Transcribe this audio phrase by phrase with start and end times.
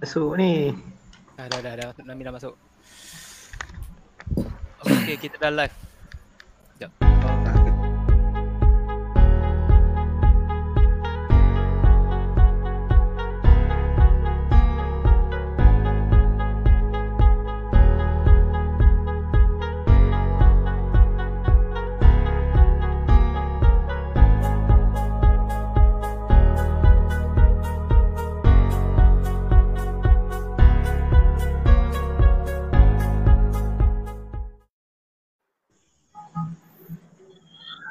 [0.00, 0.72] masuk ni.
[1.36, 2.56] Dah dah dah dah Nami dah masuk.
[4.80, 5.76] Okay, kita dah live.
[6.72, 7.39] Sekejap.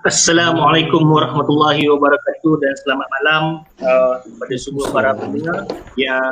[0.08, 3.44] Assalamualaikum warahmatullahi wabarakatuh dan selamat malam
[3.84, 5.68] uh, kepada semua para pendengar
[6.00, 6.24] yang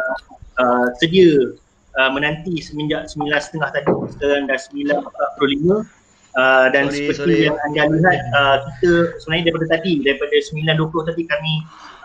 [0.56, 1.52] uh, sedia
[2.00, 5.84] uh, menanti semenjak 9.30 tadi sekarang dah 9.45 uh,
[6.72, 7.44] dan Sorry, seperti sorry.
[7.44, 11.54] yang anda lihat uh, kita sebenarnya daripada tadi daripada 9.20 tadi kami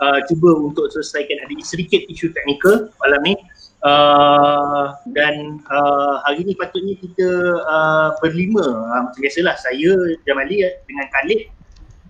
[0.03, 3.39] uh, cuba untuk selesaikan ada sedikit isu teknikal malam ni
[3.83, 7.27] Uh, dan uh, hari ni patutnya kita
[7.67, 8.63] uh, berlima.
[8.63, 9.59] Uh, macam biasalah.
[9.59, 9.91] Saya
[10.23, 11.51] Jamali dengan Khalid.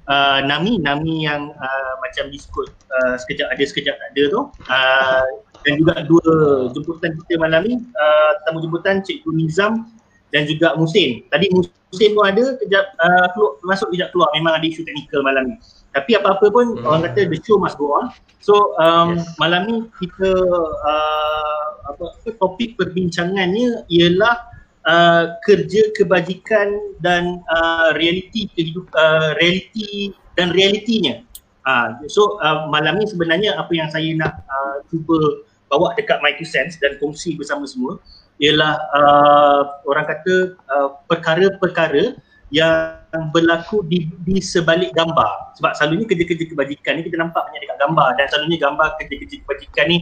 [0.04, 4.42] Uh, Nami Nami yang uh, macam diskut uh, sekejap ada sekejap tak ada tu.
[4.70, 5.26] Uh,
[5.64, 6.28] dan juga dua
[6.78, 7.76] jemputan kita malam ni.
[7.98, 9.74] Uh, tetamu jemputan Cikgu Nizam
[10.30, 11.26] dan juga Musin.
[11.34, 14.30] Tadi Musin pun ada kejap uh, keluar, masuk kejap keluar.
[14.38, 15.58] Memang ada isu teknikal malam ni
[15.94, 16.90] tapi apa-apa pun Hmm.
[16.90, 18.10] orang kata the show must go on
[18.42, 19.30] so um, Yes.
[19.38, 20.30] malam ni kita
[20.84, 24.36] uh, apa, apa topik perbincangannya ialah
[24.88, 31.22] uh, kerja kebajikan dan uh, realiti kehidup uh, realiti dan realitinya.
[31.64, 36.36] Uh, so uh, malam ni sebenarnya apa yang saya nak uh, cuba bawa dekat My
[36.36, 37.98] Two Cents dan kongsi bersama semua
[38.44, 42.18] ialah uh, orang kata uh, perkara-perkara
[42.54, 43.02] yang
[43.34, 45.58] berlaku di, di sebalik gambar.
[45.58, 49.86] Sebab selalunya kerja-kerja kebajikan ni kita nampak banyak dekat gambar dan selalunya gambar kerja-kerja kebajikan
[49.90, 49.98] ni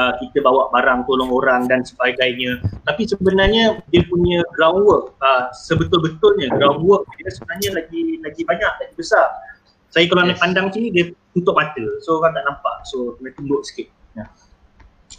[0.00, 2.56] uh, kita bawa barang tolong orang dan sebagainya.
[2.88, 9.28] Tapi sebenarnya dia punya groundwork uh, sebetul-betulnya groundwork dia sebenarnya lagi lagi banyak lagi besar.
[9.92, 10.42] Saya kalau nak Yes.
[10.42, 11.04] pandang macam ni dia
[11.36, 11.84] tutup mata.
[12.00, 12.76] So orang tak nampak.
[12.88, 13.92] So kena tunduk sikit.
[14.16, 14.24] Ya.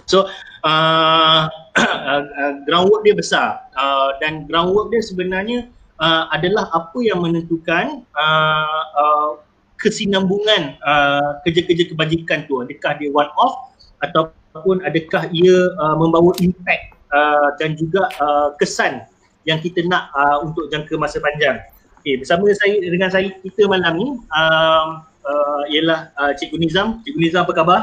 [0.09, 0.25] So
[0.65, 1.45] uh,
[1.77, 5.69] uh, uh, groundwork dia besar uh, dan groundwork dia sebenarnya
[6.01, 9.29] uh, adalah apa yang menentukan uh, uh,
[9.77, 16.97] kesinambungan uh, kerja-kerja kebajikan tu adakah dia one off ataupun adakah ia uh, membawa impact
[17.13, 19.05] uh, dan juga uh, kesan
[19.45, 21.61] yang kita nak uh, untuk jangka masa panjang.
[22.01, 24.87] Okay, bersama saya dengan saya kita malam ni um,
[25.21, 27.01] uh, ialah uh, Cikgu Nizam.
[27.05, 27.81] Cikgu Nizam apa khabar?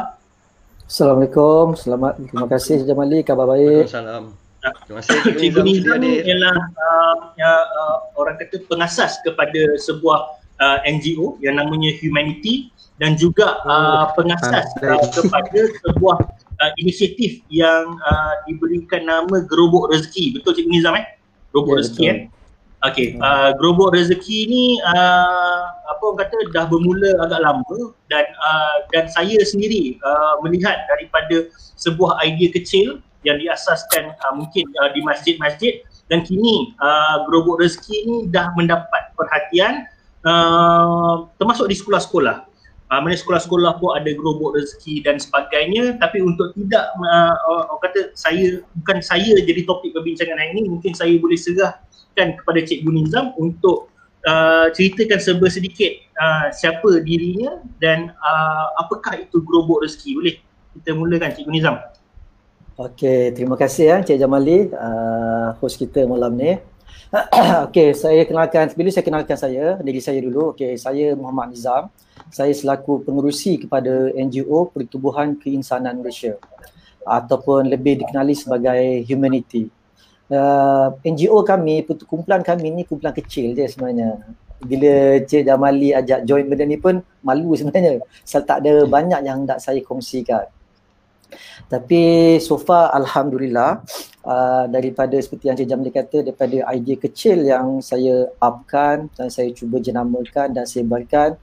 [0.89, 3.87] Assalamualaikum, selamat terima kasih Jamali, khabar baik.
[3.91, 4.48] Waalaikumsalam.
[4.87, 11.39] Terima kasih Cikgu Nizam ialah uh, ya, uh, orang kata pengasas kepada sebuah uh, NGO
[11.43, 16.19] yang namanya Humanity dan juga uh, pengasas uh, kepada sebuah
[16.59, 20.39] uh, inisiatif yang uh, diberikan nama Gerobok Rezeki.
[20.41, 21.07] Betul Cikgu Nizam eh?
[21.55, 22.11] Gerobok Ya, Rezeki betul.
[22.15, 22.19] eh?
[22.79, 28.87] Okey, uh, Gerobok Rezeki ni uh, apa orang kata dah bermula agak lama dan uh,
[28.95, 35.01] dan saya sendiri uh, melihat daripada sebuah idea kecil yang diasaskan uh, mungkin uh, di
[35.03, 35.83] masjid-masjid.
[36.09, 39.85] Dan kini uh, Gerobok Rezeki ni dah mendapat perhatian
[40.25, 42.49] uh, termasuk di sekolah-sekolah.
[42.89, 46.01] Uh, mana sekolah-sekolah pun ada gerobok rezeki dan sebagainya.
[46.01, 47.37] Tapi untuk tidak uh,
[47.69, 52.61] orang kata saya bukan saya jadi topik perbincangan hari ini mungkin saya boleh serahkan kepada
[52.65, 53.93] Cikgu Nizam untuk
[54.25, 60.11] uh, ceritakan serba sedikit uh, siapa dirinya dan uh, apakah itu gerobok rezeki.
[60.17, 60.35] Boleh
[60.81, 61.77] kita mulakan Cikgu Nizam
[62.79, 66.55] Okey, terima kasih ya Cik Jamali, uh, host kita malam ni.
[67.67, 70.55] Okey, saya kenalkan, bila saya kenalkan saya, diri saya dulu.
[70.55, 71.91] Okey, saya Muhammad Nizam.
[72.31, 76.39] Saya selaku pengerusi kepada NGO Pertubuhan Keinsanan Malaysia
[77.03, 79.67] ataupun lebih dikenali sebagai Humanity.
[80.31, 84.23] Uh, NGO kami, kumpulan kami ni kumpulan kecil je sebenarnya.
[84.63, 88.07] Bila Cik Jamali ajak join benda ni pun malu sebenarnya.
[88.23, 90.47] Sebab tak ada banyak yang nak saya kongsikan.
[91.69, 93.85] Tapi so far Alhamdulillah
[94.25, 99.53] uh, daripada seperti yang Cik Jamli kata daripada idea kecil yang saya upkan dan saya
[99.53, 101.37] cuba jenamakan dan sebarkan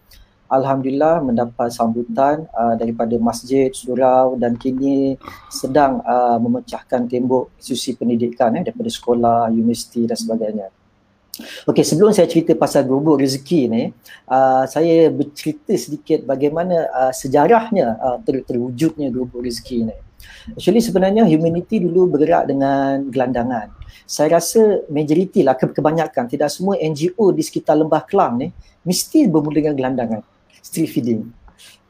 [0.46, 5.18] Alhamdulillah mendapat sambutan uh, daripada masjid, surau dan kini
[5.50, 10.70] sedang uh, memecahkan tembok institusi pendidikan eh, daripada sekolah, universiti dan sebagainya.
[11.68, 13.84] Okey, sebelum saya cerita pasal gerobok rezeki ni,
[14.32, 19.96] uh, saya bercerita sedikit bagaimana uh, sejarahnya uh, ter- terwujudnya gerobok rezeki ni.
[20.56, 23.68] Actually sebenarnya humanity dulu bergerak dengan gelandangan.
[24.08, 28.48] Saya rasa majoriti lah ke- kebanyakan tidak semua NGO di sekitar Lembah Kelang ni
[28.88, 30.22] mesti bermula dengan gelandangan.
[30.64, 31.30] Street feeding.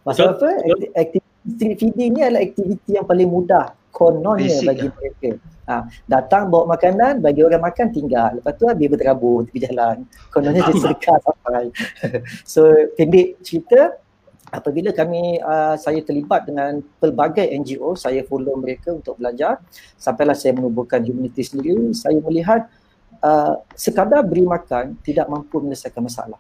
[0.02, 0.52] Pasal apa?
[0.98, 4.94] Aktiviti street feeding ni adalah aktiviti yang paling mudah kononnya Basic bagi lah.
[4.98, 5.30] mereka.
[5.66, 8.38] Ha, datang bawa makanan, bagi orang makan tinggal.
[8.38, 10.06] Lepas tu habis berterabur tepi jalan.
[10.30, 11.64] Kononnya dia sedekah sampai.
[12.54, 13.98] so pendek cerita,
[14.54, 19.58] apabila kami uh, saya terlibat dengan pelbagai NGO, saya follow mereka untuk belajar.
[19.98, 22.70] Sampailah saya menubuhkan Humanity sendiri, saya melihat
[23.26, 26.40] uh, sekadar beri makan tidak mampu menyelesaikan masalah.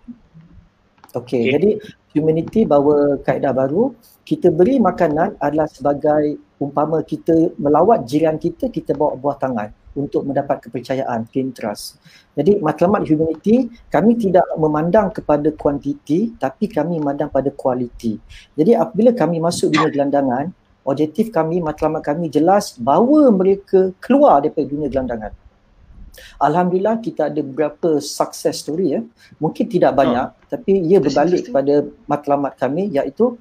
[1.16, 1.42] Okey, Okey.
[1.50, 1.70] jadi
[2.16, 3.92] Humanity bawa kaedah baru,
[4.24, 10.28] kita beri makanan adalah sebagai umpama kita melawat jiran kita, kita bawa buah tangan untuk
[10.28, 12.00] mendapat kepercayaan, gain trust.
[12.36, 18.20] Jadi matlamat Humanity, kami tidak memandang kepada kuantiti tapi kami memandang pada kualiti.
[18.60, 20.52] Jadi apabila kami masuk dunia gelandangan,
[20.84, 25.32] objektif kami, matlamat kami jelas bawa mereka keluar daripada dunia gelandangan.
[26.40, 29.02] Alhamdulillah kita ada beberapa success story ya.
[29.40, 33.36] Mungkin tidak banyak tapi ia berbalik kepada matlamat kami iaitu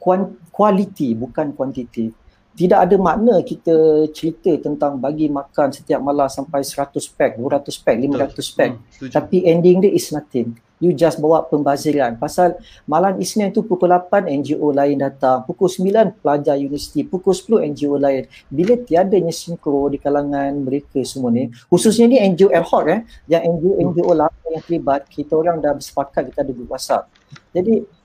[0.00, 2.12] kuan, quality bukan kuantiti.
[2.50, 7.96] Tidak ada makna kita cerita tentang bagi makan setiap malam sampai 100 pack, 200 pack,
[7.96, 8.70] 500 pack.
[8.74, 9.12] Hmm, setuju.
[9.14, 10.58] Tapi ending dia is nothing.
[10.80, 12.16] You just bawa pembaziran.
[12.16, 12.56] Pasal
[12.88, 18.00] malam Isnin tu pukul 8 NGO lain datang, pukul 9 pelajar universiti, pukul 10 NGO
[18.00, 18.24] lain.
[18.48, 23.60] Bila tiadanya sinkro di kalangan mereka semua ni, khususnya ni NGO ad hoc eh, yang
[23.60, 27.12] NGO-NGO lama yang terlibat, kita orang dah bersepakat kita ada grup WhatsApp.
[27.52, 27.99] Jadi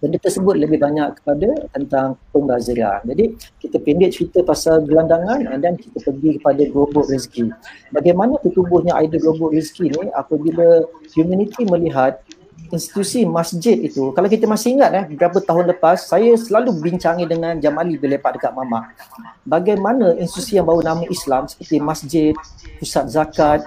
[0.00, 3.04] benda tersebut lebih banyak kepada tentang pembaziran.
[3.04, 7.52] Jadi kita pendek cerita pasal gelandangan and then kita pergi kepada gerobok rezeki.
[7.92, 12.24] Bagaimana tertumbuhnya idea gerobok rezeki ni apabila humanity melihat
[12.70, 17.58] institusi masjid itu, kalau kita masih ingat eh beberapa tahun lepas saya selalu bincangi dengan
[17.58, 18.94] Jamali bila lepak dekat Mamak.
[19.42, 22.32] Bagaimana institusi yang bawa nama Islam seperti masjid,
[22.78, 23.66] pusat zakat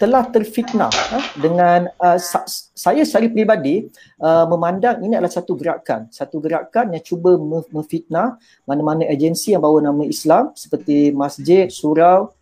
[0.00, 6.08] telah terfitnah eh, dengan uh, sa- saya secara peribadi uh, memandang ini adalah satu gerakan.
[6.08, 12.32] Satu gerakan yang cuba me- memfitnah mana-mana agensi yang bawa nama Islam seperti masjid, surau,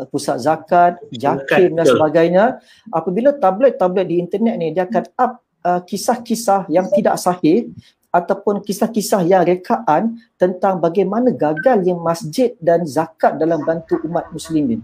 [0.00, 2.44] uh, pusat zakat, jakim dan sebagainya.
[2.88, 5.32] Apabila tablet-tablet di internet ni dia akan up
[5.68, 7.68] uh, kisah-kisah yang tidak sahih
[8.08, 14.80] ataupun kisah-kisah yang rekaan tentang bagaimana gagalnya masjid dan zakat dalam bantu umat muslimin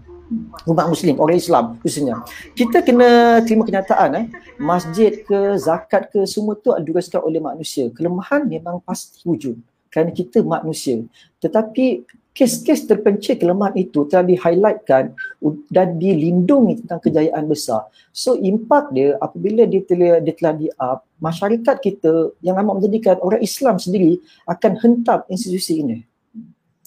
[0.69, 2.21] umat muslim, orang Islam khususnya.
[2.53, 4.25] Kita kena terima kenyataan eh,
[4.61, 7.89] masjid ke, zakat ke, semua tu diuruskan oleh manusia.
[7.89, 9.57] Kelemahan memang pasti wujud
[9.89, 11.01] kerana kita manusia.
[11.41, 15.11] Tetapi kes-kes terpencil kelemahan itu telah di-highlightkan
[15.41, 17.89] u- dan dilindungi tentang kejayaan besar.
[18.13, 23.41] So impak dia apabila dia telah, dia telah di-up, masyarakat kita yang amat menjadikan orang
[23.41, 25.97] Islam sendiri akan hentam institusi ini.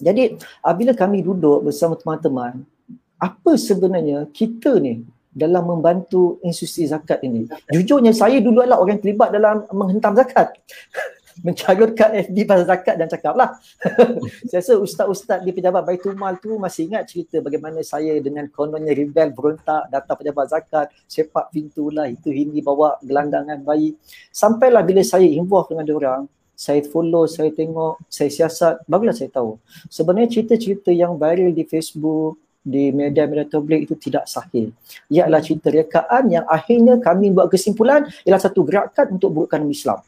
[0.01, 2.65] Jadi apabila kami duduk bersama teman-teman,
[3.23, 4.99] apa sebenarnya kita ni
[5.31, 7.47] dalam membantu institusi zakat ini.
[7.71, 10.53] Jujurnya saya dulu adalah orang yang terlibat dalam menghentam zakat.
[11.41, 13.57] Mencalurkan FB pasal zakat dan cakap lah.
[14.53, 18.93] saya rasa ustaz-ustaz di pejabat Baitul Mal tu masih ingat cerita bagaimana saya dengan kononnya
[18.93, 23.97] rebel berontak datang pejabat zakat, sepak pintu lah, itu ini bawa gelandangan bayi.
[24.29, 26.21] Sampailah bila saya involve dengan orang,
[26.53, 29.57] saya follow, saya tengok, saya siasat, barulah saya tahu.
[29.89, 34.71] Sebenarnya cerita-cerita yang viral di Facebook, di media-media tabloid itu tidak sahih.
[35.11, 39.99] Ia adalah cerita rekaan yang akhirnya kami buat kesimpulan ialah satu gerakan untuk burukkan Islam.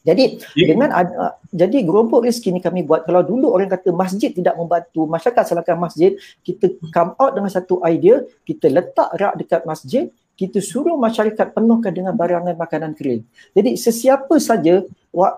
[0.00, 0.72] Jadi Ya.
[0.72, 5.04] dengan ada, jadi gerobok rezeki ni kami buat kalau dulu orang kata masjid tidak membantu
[5.04, 10.08] masyarakat salahkan masjid kita come out dengan satu idea kita letak rak dekat masjid
[10.40, 13.20] kita suruh masyarakat penuhkan dengan barangan makanan kering.
[13.52, 14.80] Jadi sesiapa saja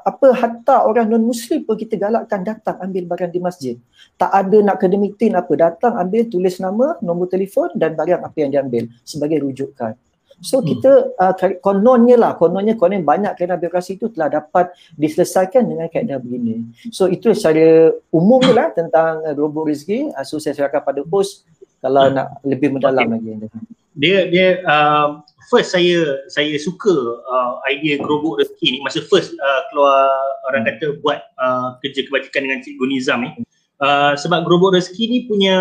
[0.07, 3.75] apa hatta orang non muslim pun kita galakkan datang ambil barang di masjid.
[4.15, 8.37] Tak ada nak kena meeting apa datang ambil tulis nama, nombor telefon dan barang apa
[8.39, 9.99] yang diambil sebagai rujukan.
[10.43, 10.71] So Hmm.
[10.71, 15.87] kita uh, kar- kononnya lah, kononnya konon banyak kaedah birokrasi itu telah dapat diselesaikan dengan
[15.91, 16.67] kaedah begini.
[16.95, 20.15] So itu secara umum lah tentang uh, robot rezeki.
[20.15, 21.43] Uh, so saya serahkan pada host
[21.83, 22.15] kalau Hmm.
[22.23, 23.39] nak lebih mendalam Okay.
[23.39, 23.51] lagi.
[23.97, 25.21] Dia dia uh,
[25.53, 26.93] first saya saya suka
[27.29, 28.79] uh, idea gerobok rezeki ni.
[28.81, 30.09] Masa first uh, keluar
[30.49, 33.31] orang kata buat uh, kerja kebajikan dengan Cikgu Nizam ni
[33.83, 35.57] uh, sebab gerobok rezeki ni punya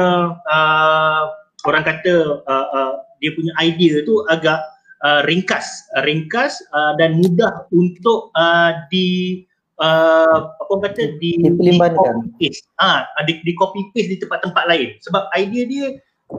[0.47, 1.23] uh,
[1.67, 4.61] orang kata uh, uh, dia punya idea tu agak
[5.05, 5.85] uh, ringkas.
[6.05, 9.41] Ringkas uh, dan mudah untuk uh, di
[9.81, 12.65] uh, apa kata di di copy paste.
[12.81, 14.97] Ah di, di copy paste di tempat-tempat lain.
[15.05, 15.85] Sebab idea dia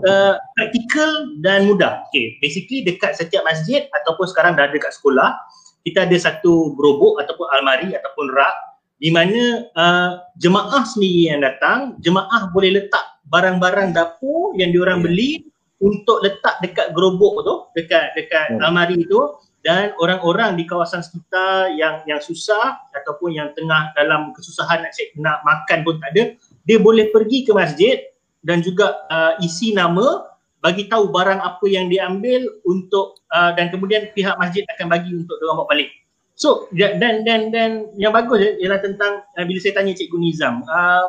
[0.00, 1.10] uh, praktikal
[1.44, 2.04] dan mudah.
[2.08, 5.36] Okay, basically dekat setiap masjid ataupun sekarang dah ada dekat sekolah,
[5.84, 8.56] kita ada satu gerobok ataupun almari ataupun rak
[9.02, 15.04] di mana uh, jemaah sendiri yang datang, jemaah boleh letak barang-barang dapur yang diorang Ya.
[15.10, 15.30] beli
[15.82, 18.62] untuk letak dekat gerobok tu, dekat dekat Hmm.
[18.62, 19.18] almari tu
[19.62, 25.38] dan orang-orang di kawasan sekitar yang yang susah ataupun yang tengah dalam kesusahan nak nak
[25.46, 26.22] makan pun tak ada
[26.66, 27.98] dia boleh pergi ke masjid
[28.42, 30.26] dan juga uh, isi nama
[30.62, 35.34] bagi tahu barang apa yang diambil untuk uh, dan kemudian pihak masjid akan bagi untuk
[35.42, 35.90] dia bawa balik.
[36.38, 41.06] So dan dan dan yang bagus ialah tentang uh, bila saya tanya Cikgu Nizam uh,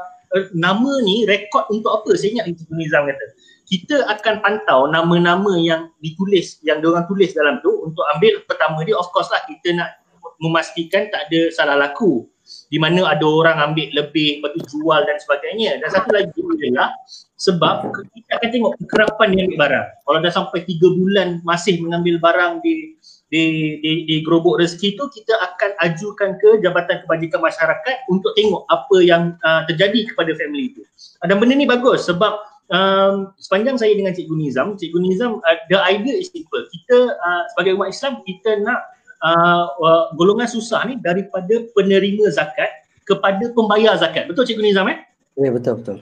[0.58, 2.18] nama ni rekod untuk apa?
[2.18, 3.26] Saya ingat Cikgu Nizam kata
[3.64, 8.94] kita akan pantau nama-nama yang ditulis yang diorang tulis dalam tu untuk ambil pertama dia
[9.00, 10.04] of course lah kita nak
[10.44, 12.28] memastikan tak ada salah laku
[12.74, 16.90] di mana ada orang ambil lebih lepas tu jual dan sebagainya dan satu lagi adalah
[17.38, 22.18] sebab kita akan tengok kekerapan yang ambil barang kalau dah sampai 3 bulan masih mengambil
[22.18, 22.98] barang di
[23.30, 23.44] di
[23.82, 28.98] di, di gerobok rezeki tu kita akan ajukan ke Jabatan Kebajikan Masyarakat untuk tengok apa
[29.02, 30.86] yang uh, terjadi kepada family itu.
[31.26, 32.38] Dan benda ni bagus sebab
[32.70, 36.62] um, sepanjang saya dengan Cikgu Nizam, Cikgu Nizam, uh, the idea is simple.
[36.62, 38.86] Kita uh, sebagai umat Islam, kita nak
[39.24, 42.70] uh, uh, golongan susah ni daripada penerima zakat
[43.08, 44.28] kepada pembayar zakat.
[44.28, 45.00] Betul Cikgu Nizam eh?
[45.40, 45.98] Ya, betul, betul.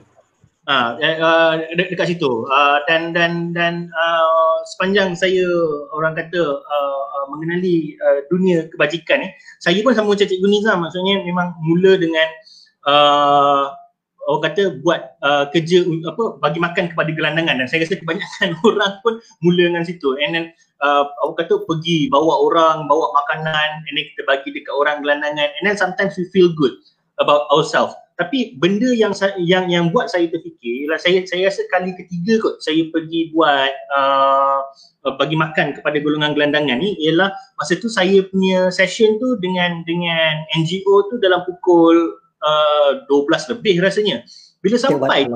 [0.62, 5.42] Uh, uh, de- dekat situ uh, dan dan dan uh, sepanjang saya
[5.90, 10.86] orang kata uh, uh, mengenali uh, dunia kebajikan ni saya pun sama macam Cikgu Nizam
[10.86, 12.28] maksudnya memang mula dengan
[12.86, 13.74] uh,
[14.28, 17.58] orang kata buat uh, kerja apa bagi makan kepada gelandangan.
[17.58, 20.14] Dan saya rasa kebanyakan orang pun mula dengan situ.
[20.22, 20.46] And then
[20.84, 25.48] uh, orang kata pergi bawa orang bawa makanan and then kita bagi dekat orang gelandangan.
[25.60, 26.74] And then sometimes we feel good
[27.18, 27.98] about ourselves.
[28.20, 32.60] Tapi benda yang yang yang buat saya terfikir ialah saya saya rasa kali ketiga kot
[32.60, 34.60] saya pergi buat uh,
[35.18, 40.44] bagi makan kepada golongan gelandangan ni ialah masa tu saya punya session tu dengan dengan
[40.54, 44.26] NGO tu dalam pukul uh, 12 lebih rasanya.
[44.62, 45.26] Bila sampai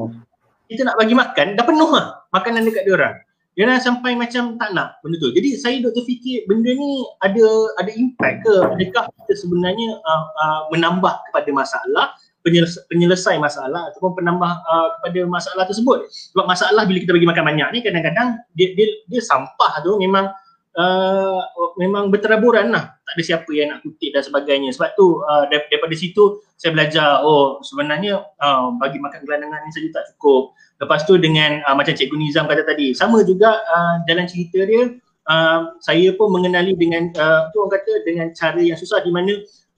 [0.66, 3.16] kita nak bagi makan, dah penuh lah makanan dekat dia orang.
[3.56, 5.32] Dia dah sampai macam tak nak benda tu.
[5.32, 7.46] Jadi saya duk terfikir benda ni ada
[7.80, 8.54] ada impact ke?
[8.68, 12.06] Adakah kita sebenarnya uh, uh, menambah kepada masalah
[12.44, 16.04] penyelesai, penyelesai masalah ataupun penambah uh, kepada masalah tersebut.
[16.36, 20.28] Sebab masalah bila kita bagi makan banyak ni kadang-kadang dia, dia, dia sampah tu memang
[20.76, 21.40] uh,
[21.80, 22.94] memang berteraburan lah.
[23.02, 24.70] Tak ada siapa yang nak kutip dan sebagainya.
[24.76, 29.88] Sebab tu uh, daripada situ saya belajar oh sebenarnya uh, bagi makan gelandangan ni saja
[30.00, 30.52] tak cukup.
[30.76, 34.92] Lepas tu dengan uh, macam Cikgu Nizam kata tadi, sama juga uh, jalan cerita dia
[35.30, 39.32] uh, saya pun mengenali dengan uh, tu orang kata dengan cara yang susah di mana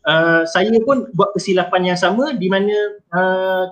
[0.06, 2.76] uh, saya pun buat kesilapan yang sama di mana
[3.12, 3.64] uh,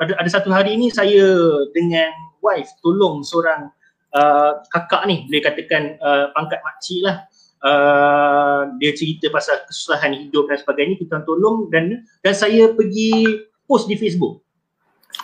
[0.00, 1.36] ada, ada satu hari ni saya
[1.76, 2.10] dengan
[2.40, 3.68] wife tolong seorang
[4.14, 7.16] uh, kakak ni boleh katakan uh, pangkat makcik lah.
[7.60, 11.68] Uh, dia cerita pasal kesusahan hidup dan sebagainya kita tolong.
[11.68, 14.40] Dan dan saya pergi post di Facebook.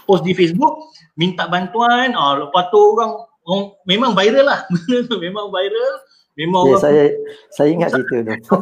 [0.04, 2.12] Post di Facebook minta bantuan.
[2.12, 4.60] Uh, lepas tu orang, orang memang viral lah.
[5.24, 5.94] Memang viral.
[6.36, 7.04] Memang yeah, orang saya
[7.48, 8.60] saya ingat cerita tu.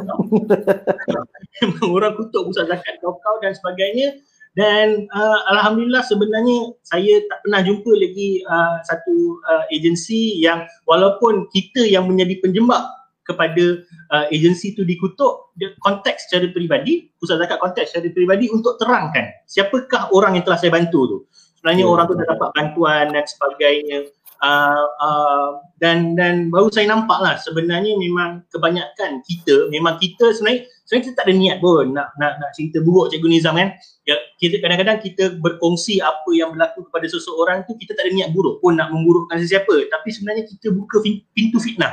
[1.67, 4.23] Memang orang kutuk pusat zakat kau-kau dan sebagainya
[4.55, 11.51] dan uh, alhamdulillah sebenarnya saya tak pernah jumpa lagi uh, satu uh, agensi yang walaupun
[11.51, 12.87] kita yang menjadi penjembak
[13.27, 13.83] kepada
[14.15, 19.27] uh, agensi itu dikutuk dia konteks secara peribadi pusat zakat konteks secara peribadi untuk terangkan
[19.51, 21.19] siapakah orang yang telah saya bantu tu
[21.59, 21.91] sebenarnya Ya.
[21.91, 23.99] orang tu dah dapat bantuan dan sebagainya
[24.45, 25.49] uh, uh,
[25.81, 31.15] dan dan baru saya nampak lah sebenarnya memang kebanyakan kita memang kita sebenarnya sebenarnya kita
[31.17, 33.73] tak ada niat pun nak nak nak cerita buruk Cikgu Nizam kan.
[34.05, 38.31] Ya, kita kadang-kadang kita berkongsi apa yang berlaku kepada seseorang tu kita tak ada niat
[38.37, 39.89] buruk pun nak memburukkan sesiapa.
[39.89, 41.93] Tapi sebenarnya kita buka fin- pintu fitnah.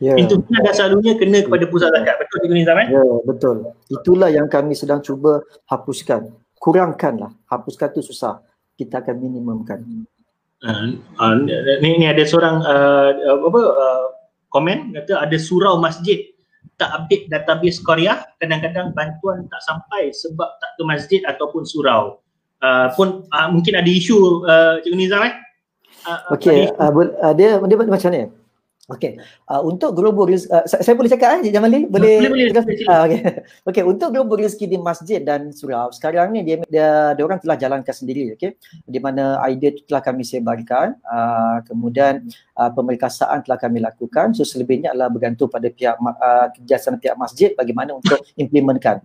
[0.00, 2.16] Ya pintu fitnah dah selalunya kena kepada pusat zakat.
[2.18, 3.56] Betul Cikgu Nizam kan ya betul.
[3.92, 6.32] Itulah yang kami sedang cuba hapuskan.
[6.56, 7.30] Kurangkanlah.
[7.46, 8.40] Hapuskan tu susah.
[8.72, 9.84] Kita akan minimumkan
[10.62, 11.34] Uh, uh,
[11.82, 13.10] ni, ni ada seorang uh,
[13.50, 14.06] apa uh,
[14.54, 16.22] komen kata ada surau masjid
[16.78, 22.22] tak update database Korea kadang-kadang bantuan tak sampai sebab tak ke masjid ataupun surau.
[22.62, 25.34] Uh, pun uh, mungkin ada isu uh, Cikgu Nizam eh?
[26.06, 28.30] Uh, Okey, uh, uh, dia dia macam ni.
[28.90, 29.14] Okey,
[29.46, 31.86] uh, untuk global rezeki, uh, saya, saya boleh cakap eh, Jamali?
[31.86, 32.18] Boleh?
[32.18, 32.82] Boleh, boleh, boleh.
[32.90, 33.20] Ah, Okey,
[33.70, 37.54] okay, untuk global rezeki di masjid dan surau, sekarang ni dia, dia, dia orang telah
[37.54, 38.58] jalankan sendiri, okey.
[38.82, 42.26] Di mana idea itu telah kami sebarkan, uh, kemudian
[42.58, 47.54] uh, pemerikasaan telah kami lakukan, so selebihnya adalah bergantung pada pihak uh, kerjasama pihak masjid
[47.54, 48.98] bagaimana untuk implementkan.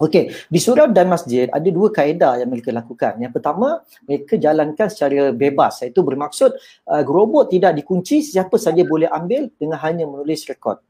[0.00, 3.20] Okey, di surau dan masjid ada dua kaedah yang mereka lakukan.
[3.20, 5.84] Yang pertama, mereka jalankan secara bebas.
[5.84, 6.56] Iaitu bermaksud
[6.88, 10.80] uh, gerobok tidak dikunci, siapa saja boleh ambil dengan hanya menulis rekod.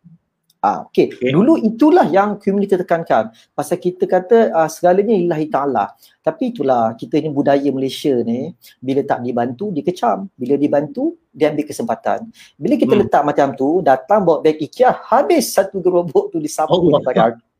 [0.62, 1.10] Ah, okay.
[1.10, 1.34] Okay.
[1.34, 3.34] Dulu itulah yang community tekankan.
[3.50, 5.90] Pasal kita kata uh, segalanya lillahi ta'ala.
[6.22, 10.30] Tapi itulah kita ni budaya Malaysia ni bila tak dibantu dia kecam.
[10.38, 12.30] Bila dibantu dia ambil kesempatan.
[12.54, 13.02] Bila kita Hmm.
[13.02, 17.51] letak macam tu datang bawa beg IKEA habis satu gerobok tu disapu daripada Hmm.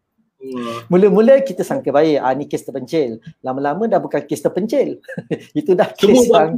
[0.90, 3.22] Mula-mula kita sangka baik, ah ni kes terpencil.
[3.40, 4.98] Lama-lama dah bukan kes terpencil.
[5.58, 6.54] Itu dah Semua kes buat yang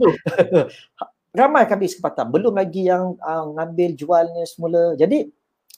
[1.40, 2.30] ramai kami kesempatan.
[2.30, 4.94] Belum lagi yang uh, ngambil jualnya semula.
[4.96, 5.28] Jadi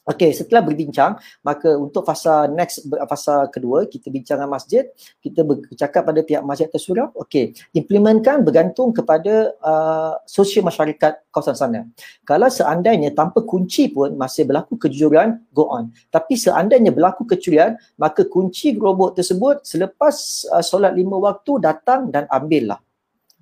[0.07, 4.87] Okey, setelah berbincang, maka untuk fasa next fasa kedua kita bincang dengan masjid,
[5.19, 7.11] kita bercakap pada pihak masjid atau surau.
[7.19, 11.81] Okey, implementkan bergantung kepada uh, sosial masyarakat kawasan sana.
[12.23, 15.91] Kalau seandainya tanpa kunci pun masih berlaku kejujuran, go on.
[16.15, 22.31] Tapi seandainya berlaku kecurian, maka kunci gerobok tersebut selepas uh, solat lima waktu datang dan
[22.31, 22.79] ambillah.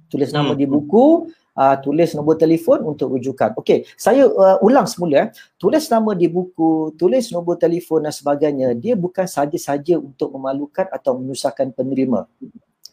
[0.09, 0.61] Tulis nama Hmm.
[0.61, 3.55] di buku, uh, tulis nombor telefon untuk rujukan.
[3.59, 5.27] Okey, saya uh, ulang semula.
[5.27, 5.29] eh.
[5.59, 8.75] Tulis nama di buku, tulis nombor telefon dan sebagainya.
[8.77, 12.27] Dia bukan saja-saja untuk memalukan atau menyusahkan penerima.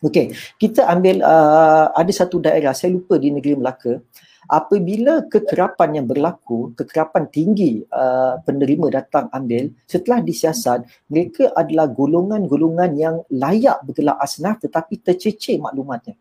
[0.01, 4.01] Okey, kita ambil uh, ada satu daerah, saya lupa di negeri Melaka.
[4.49, 12.91] Apabila kekerapan yang berlaku, kekerapan tinggi uh, penerima datang ambil, setelah disiasat, mereka adalah golongan-golongan
[12.97, 16.17] yang layak bergelar asnaf tetapi tercecer maklumatnya.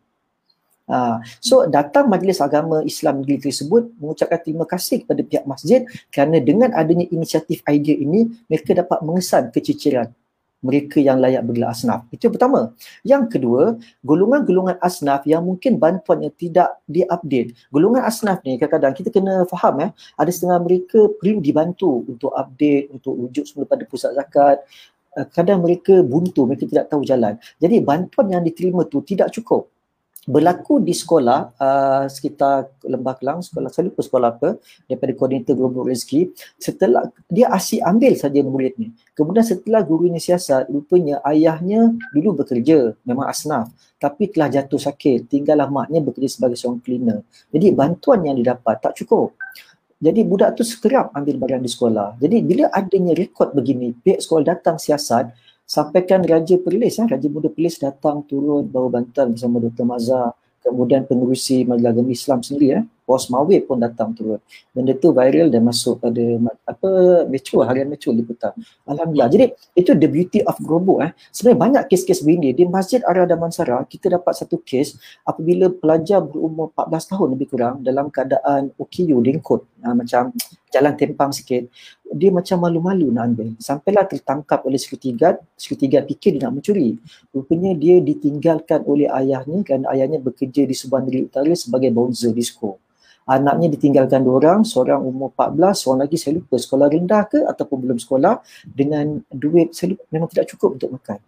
[0.91, 6.43] Ha, so datang Majlis Agama Islam negeri tersebut mengucapkan terima kasih kepada pihak masjid kerana
[6.43, 10.11] dengan adanya inisiatif idea ini mereka dapat mengesan keciciran
[10.61, 12.05] mereka yang layak bergelar asnaf.
[12.13, 12.59] Itu yang pertama.
[13.01, 17.57] Yang kedua, golongan-golongan asnaf yang mungkin bantuannya tidak diupdate.
[17.73, 22.93] Golongan asnaf ni kadang-kadang kita kena faham eh, ada setengah mereka perlu dibantu untuk update,
[22.93, 24.61] untuk rujuk semula pada pusat zakat.
[25.11, 27.35] Uh, Kadang mereka buntu, mereka tidak tahu jalan.
[27.59, 29.67] Jadi bantuan yang diterima tu tidak cukup
[30.29, 34.49] berlaku di sekolah uh, sekitar Lembah Kelang sekolah saya lupa sekolah apa
[34.85, 36.29] daripada koordinator Global Rezeki
[36.61, 38.93] setelah dia asyik ambil saja murid ni.
[39.17, 45.65] Kemudian setelah gurunya siasat rupanya ayahnya dulu bekerja memang asnaf tapi telah jatuh sakit tinggallah
[45.65, 47.25] maknya bekerja sebagai seorang cleaner.
[47.49, 49.33] Jadi bantuan yang didapat tak cukup.
[50.01, 52.17] Jadi budak tu sekerap ambil barang di sekolah.
[52.17, 55.29] Jadi bila adanya rekod begini, pihak sekolah datang siasat,
[55.71, 59.87] sampaikan Raja Perlis, eh, Raja Muda Perlis datang turun bawa bantuan bersama Dr.
[59.87, 64.39] Mazhar, kemudian pengurusi Majlis Agama Islam sendiri, eh, Bos Mawib pun datang turun.
[64.71, 66.23] Benda tu viral dan masuk pada
[66.63, 66.89] apa
[67.27, 68.55] Metro, harian Metro liputan.
[68.87, 69.29] Alhamdulillah.
[69.29, 71.03] Jadi itu the beauty of Gerobok.
[71.03, 71.11] Eh.
[71.33, 72.55] Sebenarnya banyak kes-kes begini.
[72.55, 74.95] Di Masjid Ara Damansara, kita dapat satu kes
[75.27, 80.31] apabila pelajar berumur 14 tahun lebih kurang dalam keadaan OKU, dengkot, uh, macam
[80.71, 81.67] jalan tempang sikit,
[82.11, 83.47] dia macam malu-malu nak ambil.
[83.59, 86.99] Sampailah tertangkap oleh security guard, security guard fikir dia nak mencuri.
[87.31, 92.79] Rupanya dia ditinggalkan oleh ayahnya kerana ayahnya bekerja di sebuah negeri utara sebagai bouncer disco.
[93.31, 97.77] Anaknya ditinggalkan dua orang, seorang umur 14, seorang lagi saya lupa sekolah rendah ke ataupun
[97.79, 101.23] belum sekolah dengan duit saya lupa, memang tidak cukup untuk makan.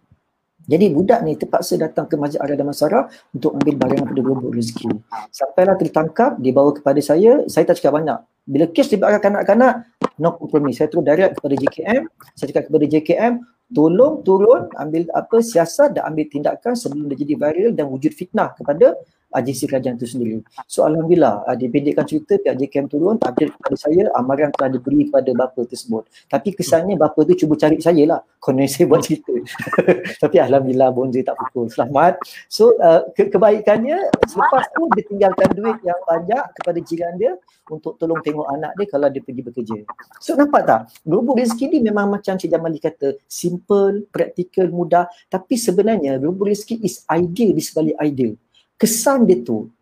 [0.68, 4.88] Jadi budak ni terpaksa datang ke Masjid Ar Damansara untuk ambil barang daripada gerobok rezeki.
[5.32, 8.18] Sampailah tertangkap, dibawa kepada saya, saya tak cakap banyak.
[8.44, 9.88] Bila kes dibawa kanak-kanak,
[10.20, 10.76] no kompromi.
[10.76, 12.02] Saya terus direct kepada JKM,
[12.36, 13.32] saya cakap kepada JKM,
[13.72, 18.52] tolong turun ambil apa siasat dan ambil tindakan sebelum dia jadi viral dan wujud fitnah
[18.52, 18.96] kepada
[19.34, 20.38] agensi kerajaan itu sendiri.
[20.70, 25.34] So Alhamdulillah, uh, dipendekkan cerita pihak JKM turun, update kepada saya, amaran telah diberi kepada
[25.34, 26.06] bapa tersebut.
[26.30, 29.34] Tapi kesannya bapa tu cuba cari saya lah, konon saya buat cerita.
[30.22, 31.66] Tapi Alhamdulillah bonza tak pukul.
[31.66, 32.22] Selamat.
[32.46, 33.98] So uh, ke- kebaikannya,
[34.30, 37.34] selepas tu dia tinggalkan duit yang banyak kepada jiran dia
[37.66, 39.76] untuk tolong tengok anak dia kalau dia pergi bekerja.
[40.22, 40.80] So nampak tak?
[41.02, 45.10] Gerobok rezeki ni memang macam Cik Jamali kata, simple, praktikal, mudah.
[45.26, 48.36] Tapi sebenarnya gerobok rezeki is idea di sebalik idea
[48.84, 49.72] kesan dia tu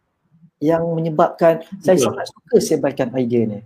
[0.62, 2.06] yang menyebabkan saya Betul.
[2.06, 3.60] sangat suka sebarkan idea ni.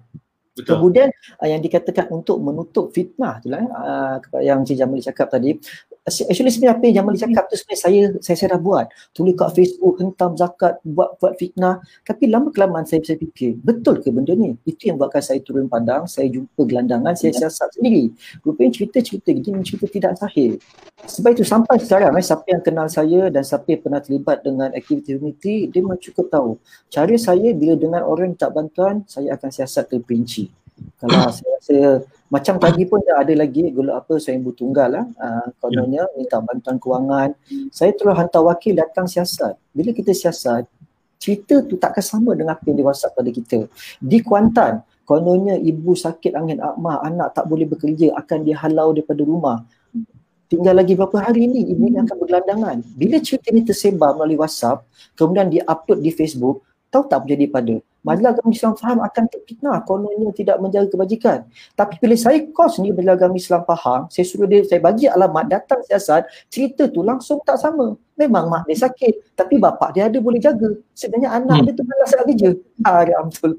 [0.57, 0.72] Betul.
[0.72, 5.61] Kemudian uh, yang dikatakan untuk menutup fitnah tu lah uh, yang Cik Jamali cakap tadi.
[6.07, 8.87] Actually sebenarnya apa yang Jamali cakap tu sebenarnya saya saya, saya dah buat.
[9.11, 11.83] Tulis kat Facebook, hentam zakat, buat buat fitnah.
[12.07, 14.55] Tapi lama kelamaan saya saya fikir, betul ke benda ni?
[14.62, 18.14] Itu yang buatkan saya turun padang, saya jumpa gelandangan, saya siasat sendiri.
[18.47, 20.62] Rupanya cerita-cerita gini cerita tidak sahih.
[21.11, 24.71] Sebab itu sampai sekarang eh, siapa yang kenal saya dan siapa yang pernah terlibat dengan
[24.79, 26.51] aktiviti community, dia memang cukup tahu.
[26.87, 30.65] Cara saya bila dengan orang minta bantuan, saya akan siasat terperinci.
[31.01, 31.77] Kalau saya rasa
[32.27, 36.43] macam tadi pun dah ada lagi gula apa saya ibu tunggal lah uh, kononnya minta
[36.43, 37.31] bantuan kewangan.
[37.71, 39.55] Saya terus hantar wakil datang siasat.
[39.71, 40.67] Bila kita siasat,
[41.23, 43.59] cerita tu takkan sama dengan apa yang dia WhatsApp pada kita.
[44.03, 49.62] Di Kuantan, kononnya ibu sakit angin akmah, anak tak boleh bekerja, akan dihalau daripada rumah
[50.47, 52.77] tinggal lagi berapa hari ni ibu ni akan bergelandangan.
[52.95, 54.87] Bila cerita ni tersebar melalui WhatsApp,
[55.19, 57.75] kemudian dia upload di Facebook, tahu tak jadi pada?
[58.07, 61.38] Majlis Agama Islam faham akan terfitnah kononnya tidak menjaga kebajikan.
[61.75, 65.51] Tapi bila saya call sendiri Majlis Agama Islam faham, saya suruh dia, saya bagi alamat,
[65.51, 67.99] datang siasat, cerita tu langsung tak sama.
[68.16, 70.73] Memang mak dia sakit, tapi bapak dia ada boleh jaga.
[70.97, 71.64] Sebenarnya anak Hmm.
[71.69, 72.51] dia tu malas nak kerja.
[73.11, 73.53] Ya betul.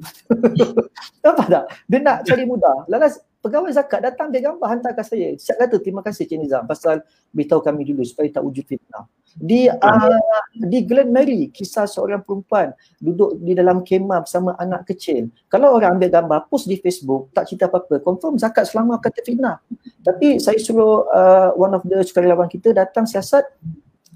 [1.28, 1.64] Nampak tak?
[1.86, 2.78] Dia nak cari mudah.
[2.90, 5.32] Lalas pegawai zakat datang dia gambar hantar kat saya.
[5.40, 7.00] Saya kata terima kasih Cik Nizam pasal
[7.32, 9.08] beritahu kami dulu supaya tak wujud fitnah.
[9.38, 15.32] Di uh, di Glen Mary kisah seorang perempuan duduk di dalam kemah bersama anak kecil.
[15.48, 19.56] Kalau orang ambil gambar post di Facebook tak cerita apa-apa, confirm zakat selama akan terfitnah.
[20.04, 23.48] Tapi saya suruh uh, one of the sukarelawan kita datang siasat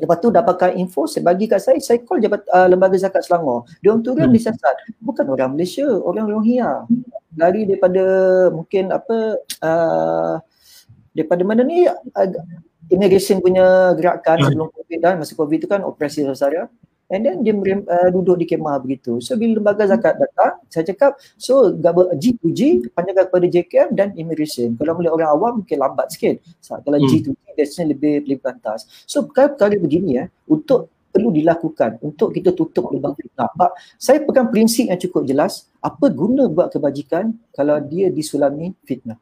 [0.02, 3.70] Lepas tu dapatkan info, saya bagi kat saya, saya call jabat, uh, Lembaga Zakat Selangor.
[3.86, 4.34] Dia orang turun Hmm.
[4.34, 4.98] di siasat.
[4.98, 6.90] Bukan orang Malaysia, orang Rohingya.
[7.32, 8.04] Dari daripada
[8.52, 10.36] mungkin apa, uh,
[11.16, 12.30] daripada mana ni, uh,
[12.92, 14.46] immigration punya gerakan Hmm.
[14.52, 16.68] sebelum COVID kan, masa COVID tu kan operasi Sasara.
[17.12, 19.20] And then dia uh, duduk di kemah begitu.
[19.20, 24.80] So bila lembaga zakat datang, saya cakap, so gabung G2G panjangkan kepada JKM dan immigration.
[24.80, 26.40] Kalau boleh orang awam mungkin lambat sikit.
[26.64, 27.12] So, kalau Hmm.
[27.12, 28.88] G2G biasanya lebih lebih pantas.
[29.04, 33.52] So perkara-perkara begini ya, untuk perlu dilakukan untuk kita tutup lubang fitnah.
[33.52, 39.20] Pak, saya pegang prinsip yang cukup jelas, apa guna buat kebajikan kalau dia disulami fitnah.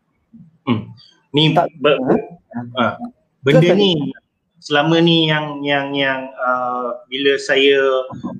[1.34, 1.98] Ni Tak- ber,
[2.50, 2.62] Ha.
[2.82, 2.86] ha,
[3.46, 3.94] benda ni
[4.58, 7.78] selama ni yang yang yang uh, bila saya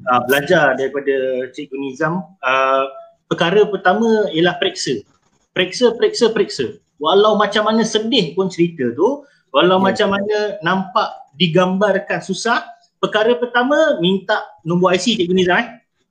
[0.10, 2.84] uh, belajar daripada Cikgu Nizam uh,
[3.30, 5.06] perkara pertama ialah periksa.
[5.54, 6.66] Periksa, periksa, periksa.
[6.98, 9.86] Walau macam mana sedih pun cerita tu, walau Ya.
[9.94, 12.66] macam mana nampak digambarkan susah,
[13.00, 15.68] perkara pertama minta nombor IC Cikgu Nizam eh.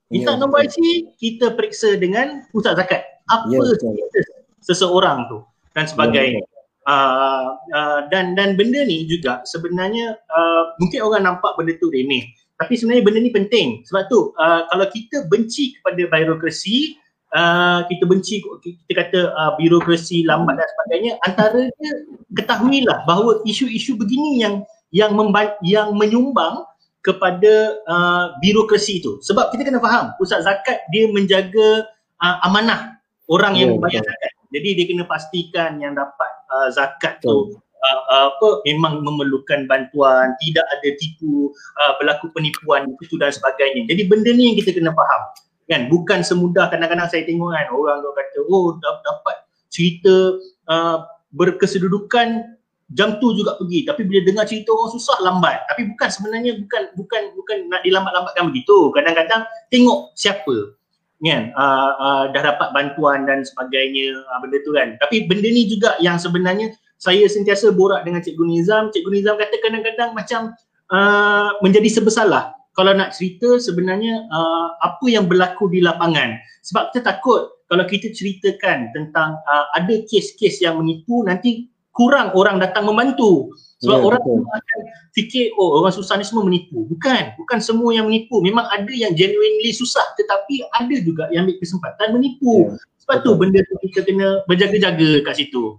[0.09, 0.81] Minta Ya, nombor betul.
[0.81, 3.05] IC, kita periksa dengan pusat zakat.
[3.29, 4.25] Apa Ya, status
[4.65, 5.45] seseorang tu
[5.77, 6.41] dan sebagainya.
[6.89, 12.25] Uh, uh, dan dan benda ni juga sebenarnya uh, mungkin orang nampak benda tu remeh
[12.57, 16.97] tapi sebenarnya benda ni penting sebab tu uh, kalau kita benci kepada birokrasi
[17.37, 21.91] uh, kita benci kita kata uh, birokrasi lambat dan sebagainya antaranya
[22.33, 26.65] ketahuilah bahawa isu-isu begini yang yang memba- yang menyumbang
[26.99, 31.87] kepada uh, birokrasi itu sebab kita kena faham pusat zakat dia menjaga
[32.19, 32.99] uh, amanah
[33.31, 34.11] orang yang Ya, membayar betul.
[34.11, 39.65] zakat jadi dia kena pastikan yang dapat uh, zakat tu uh, uh, apa memang memerlukan
[39.69, 43.87] bantuan, tidak ada tipu, uh, berlaku penipuan itu dan sebagainya.
[43.87, 45.21] Jadi benda ni yang kita kena faham.
[45.69, 49.37] Kan bukan semudah kadang-kadang saya tengok kan orang tu kata oh dap- dapat
[49.69, 52.57] cerita uh, berkesedudukan
[52.93, 53.85] jam tu juga pergi.
[53.85, 55.65] Tapi bila dengar cerita orang susah lambat.
[55.69, 58.89] Tapi bukan sebenarnya bukan bukan bukan nak dilambat-lambatkan begitu.
[58.93, 60.79] Kadang-kadang tengok siapa
[61.19, 61.51] kan?
[61.51, 64.95] Uh, uh, dah dapat bantuan dan sebagainya uh, benda tu kan.
[65.03, 68.83] Tapi benda ni juga yang sebenarnya saya sentiasa borak dengan Cikgu Nizam.
[68.91, 70.55] Cikgu Nizam kata kadang-kadang macam
[70.91, 72.55] uh, menjadi sebesalah.
[72.75, 76.39] Kalau nak cerita sebenarnya uh, apa yang berlaku di lapangan.
[76.63, 81.67] Sebab kita takut kalau kita ceritakan tentang uh, ada kes-kes yang menipu nanti
[81.99, 83.51] kurang orang datang membantu.
[83.83, 84.43] Sebab Ya, orang betul.
[84.43, 84.79] akan
[85.15, 86.87] fikir oh orang susah ni semua menipu.
[86.87, 87.35] Bukan.
[87.35, 88.39] Bukan semua yang menipu.
[88.39, 92.71] Memang ada yang genuinely susah tetapi ada juga yang ambil kesempatan menipu.
[92.71, 93.39] Ya, sebab tu betul.
[93.39, 95.75] benda tu kita kena berjaga-jaga kat situ.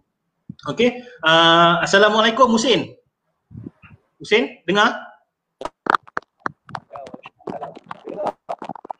[0.69, 1.01] Okey?
[1.25, 2.93] Uh, assalamualaikum Musin.
[4.21, 4.97] Musin dengar?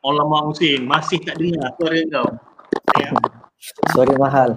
[0.01, 0.81] Alamak Musin.
[0.85, 2.27] Masih tak dengar suara kau.
[2.97, 3.09] Ya.
[3.93, 4.49] Suara mahal.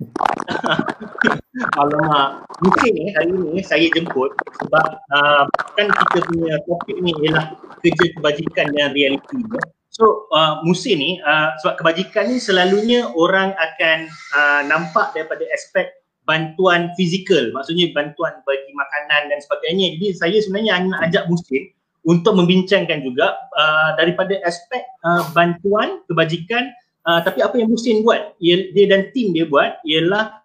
[1.80, 4.32] Alamak, mungkin eh hari ni saya jemput
[4.64, 5.44] sebab uh,
[5.76, 7.52] kan kita punya topik ni ialah
[7.84, 9.44] kerja kebajikan dan realiti.
[9.92, 15.92] So uh, musim ni uh, sebab kebajikan ni selalunya orang akan uh, nampak daripada aspek
[16.24, 19.98] bantuan fizikal, maksudnya bantuan bagi makanan dan sebagainya.
[19.98, 21.68] Jadi saya sebenarnya nak ajak musim
[22.08, 26.72] untuk membincangkan juga uh, daripada aspek uh, bantuan kebajikan
[27.06, 30.40] uh, tapi apa yang Musin buat, ia, dia dan tim dia buat ialah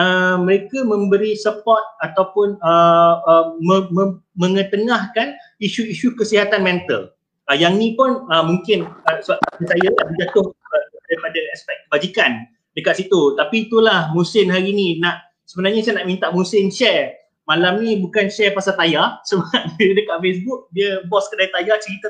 [0.00, 7.12] uh, mereka memberi support ataupun uh, uh, me- me- mengetengahkan isu-isu kesihatan mental.
[7.50, 9.90] Uh, yang ni pun uh, mungkin uh, sebab saya
[10.22, 12.30] jatuh uh, daripada aspek kebajikan
[12.78, 13.34] dekat situ.
[13.34, 17.18] Tapi itulah Musin hari ni nak sebenarnya saya nak minta Musin share.
[17.48, 22.08] Malam ni bukan share pasal tayar sebab dia dekat Facebook dia bos kedai tayar cerita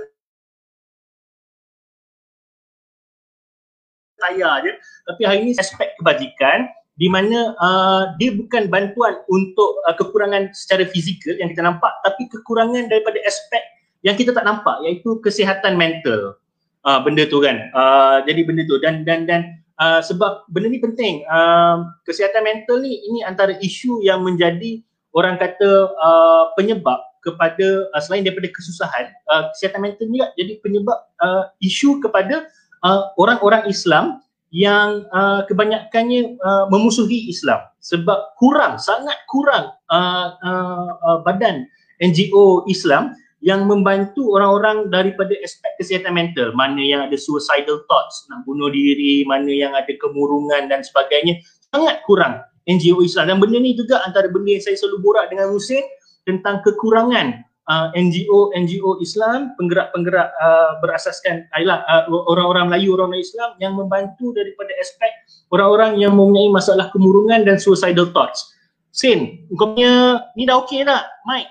[4.20, 4.72] tayar je.
[5.09, 6.68] Tapi hari ni aspek kebajikan
[7.00, 12.28] di mana uh, dia bukan bantuan untuk uh, kekurangan secara fizikal yang kita nampak tapi
[12.28, 13.64] kekurangan daripada aspek
[14.04, 16.37] yang kita tak nampak iaitu kesihatan mental.
[16.80, 17.72] Uh, benda tu kan.
[17.76, 21.24] Uh, jadi benda tu dan dan dan uh, sebab benda ni penting.
[21.28, 24.80] Uh, kesihatan mental ni ini antara isu yang menjadi
[25.16, 30.52] orang kata uh, penyebab kepada uh, selain daripada kesusahan uh, kesihatan mental ni juga jadi
[30.64, 32.48] penyebab uh, isu kepada
[32.84, 37.62] uh, orang-orang Islam yang uh, kebanyakannya uh, memusuhi Islam.
[37.80, 41.64] Sebab kurang sangat kurang uh, uh, uh, badan
[42.02, 46.52] NGO Islam yang membantu orang-orang daripada aspek kesihatan mental.
[46.52, 51.40] Mana yang ada suicidal thoughts nak bunuh diri mana yang ada kemurungan dan sebagainya.
[51.72, 53.32] Sangat kurang NGO Islam.
[53.32, 55.82] Dan benda ni juga antara benda yang saya selalu borak dengan Husin
[56.28, 57.40] tentang kekurangan
[57.70, 64.35] uh, NGO NGO Islam penggerak-penggerak uh, berasaskan adalah uh, orang-orang Melayu orang Islam yang membantu
[64.35, 65.14] daripada aspek
[65.54, 68.50] orang-orang yang mempunyai masalah kemurungan dan suicidal thoughts.
[68.90, 71.06] Sin, kau punya ni dah okey tak?
[71.22, 71.46] Mike.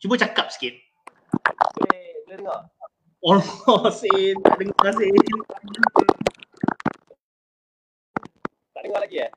[0.00, 0.72] Cuba cakap sikit.
[1.76, 2.72] Boleh dengar?
[3.22, 5.12] Oh, Sin, tak dengar Sin.
[8.72, 9.30] Tak dengar lagi eh?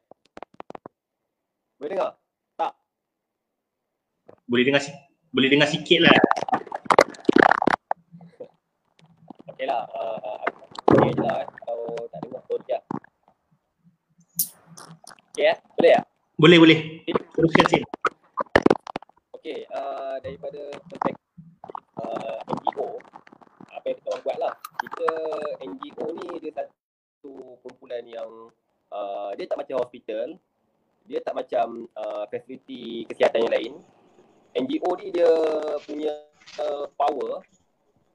[1.78, 2.12] Boleh dengar?
[4.46, 4.82] Boleh dengar.
[5.34, 6.16] Boleh dengar sikit lah.
[9.50, 9.84] Okey lah.
[9.90, 10.42] Uh,
[10.94, 11.42] okay je lah.
[11.66, 12.78] Kalau tak dengar pun je.
[15.34, 15.58] Okey eh?
[15.76, 16.06] Boleh tak?
[16.38, 16.80] Boleh, boleh.
[17.34, 17.84] Teruskan Sin.
[19.34, 21.26] Okey, uh, daripada perspektif
[22.02, 23.02] uh, NGO,
[23.70, 24.54] apa yang kita orang buat lah.
[24.82, 25.10] Kita
[25.64, 28.30] NGO ni dia satu kumpulan yang
[28.94, 30.38] uh, dia tak macam hospital,
[31.06, 33.74] dia tak macam uh, fasiliti kesihatan yang lain.
[34.56, 35.30] NGO ni dia
[35.84, 36.14] punya
[36.64, 37.44] uh, power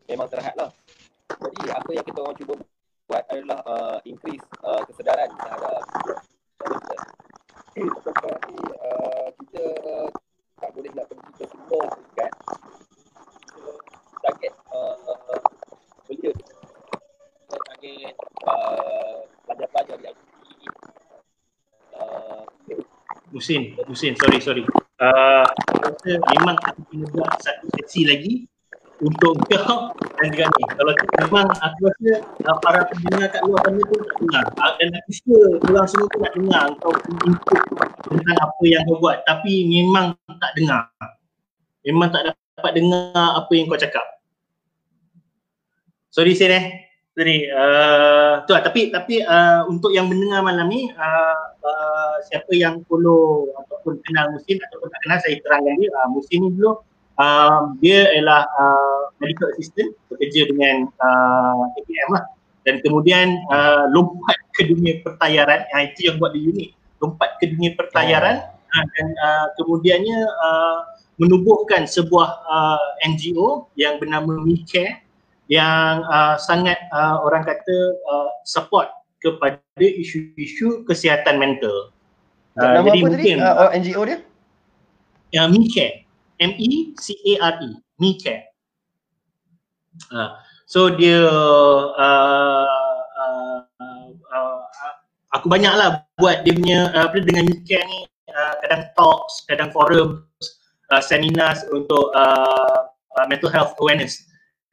[0.08, 0.70] memang terhad lah.
[1.30, 2.54] Jadi apa yang kita orang cuba
[3.06, 5.82] buat adalah uh, increase uh, kesedaran terhadap
[8.50, 9.64] ni uh, kita
[10.60, 11.80] tak boleh nak pergi ke semua
[12.12, 12.32] dekat
[14.20, 14.94] target uh,
[16.10, 16.32] belia
[17.48, 20.10] target uh, pelajar-pelajar di
[21.96, 22.44] uh,
[23.30, 24.64] Musin, Musin, sorry, sorry.
[25.00, 25.48] Uh,
[26.36, 28.44] memang aku kena buat satu sesi lagi
[29.00, 30.62] untuk kau dan juga ni.
[30.76, 32.12] Kalau tu memang aku rasa
[32.44, 34.44] uh, para pendengar kat luar sana pun tak dengar.
[34.60, 36.92] Uh, dan aku sure orang semua pun nak dengar kau
[37.24, 37.60] input
[38.12, 39.24] tentang apa yang kau buat.
[39.24, 40.82] Tapi memang tak dengar.
[41.80, 44.04] Memang tak dapat dengar apa yang kau cakap.
[46.12, 46.64] Sorry Sen eh.
[47.16, 47.48] Sorry.
[47.48, 48.60] Uh, tu lah.
[48.60, 51.79] Tapi, tapi uh, untuk yang mendengar malam ni, uh, uh,
[52.28, 55.88] siapa yang follow ataupun kenal Musin ataupun tak kenal, saya terangkan dia.
[55.94, 56.72] Uh, Musin ni dulu
[57.20, 62.24] um, dia ialah uh, medical assistant bekerja dengan uh, APM lah
[62.64, 67.52] dan kemudian uh, lompat ke dunia pertayaran uh, itu yang buat dia unik lompat ke
[67.52, 70.78] dunia pertayaran uh, dan uh, kemudiannya uh,
[71.20, 75.04] menubuhkan sebuah uh, NGO yang bernama MiCare
[75.52, 77.76] yang uh, sangat uh, orang kata
[78.08, 78.88] uh, support
[79.20, 81.92] kepada isu-isu kesihatan mental.
[82.60, 84.18] Uh, Nama apa tadi uh, NGO dia?
[85.32, 85.94] Yang MiCare.
[86.40, 88.42] M-E-C-A-R-E, MeCare.
[90.12, 90.36] Uh,
[90.68, 92.64] so dia uh,
[93.16, 93.60] uh,
[94.28, 94.60] uh,
[95.36, 100.24] aku banyaklah buat dia punya uh, apa dengan MeCare ni uh, kadang talks, kadang forum,
[100.92, 104.20] uh, seminars untuk uh, uh, mental health awareness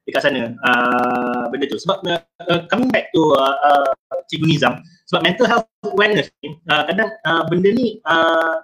[0.08, 3.92] dekat sana uh, benda tu sebab uh, uh, coming back to uh, uh,
[4.32, 8.60] Cikgu Nizam sebab mental health awareness ni uh, kadang uh, benda ni uh,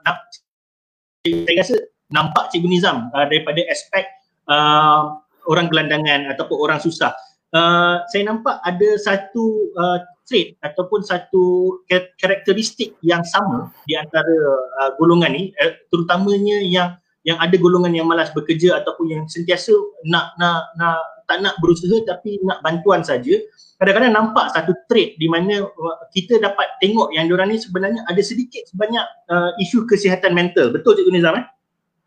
[1.23, 1.75] saya rasa
[2.11, 4.03] nampak Cikgu Nizam uh, daripada aspek
[4.51, 7.15] uh, orang gelandangan ataupun orang susah.
[7.53, 11.77] Uh, saya nampak ada satu uh, trait ataupun satu
[12.17, 14.35] karakteristik yang sama di antara
[14.81, 16.89] uh, golongan ni uh, terutamanya yang
[17.23, 19.71] yang ada golongan yang malas bekerja ataupun yang sentiasa
[20.09, 23.33] nak nak nak tak nak berusaha tapi nak bantuan saja
[23.81, 28.21] kadang-kadang nampak satu trait di mana uh, kita dapat tengok yang diorang ni sebenarnya ada
[28.21, 31.45] sedikit sebanyak uh, isu kesihatan mental betul Cikgu Nizam eh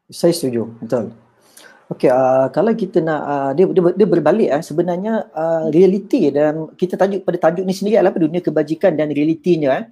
[0.07, 1.11] saya setuju, betul.
[1.87, 6.71] Okey, uh, kalau kita nak uh, dia, dia dia berbalik eh sebenarnya uh, realiti dan
[6.75, 9.85] kita tajuk pada tajuk ni sendiri adalah dunia kebajikan dan realitinya eh.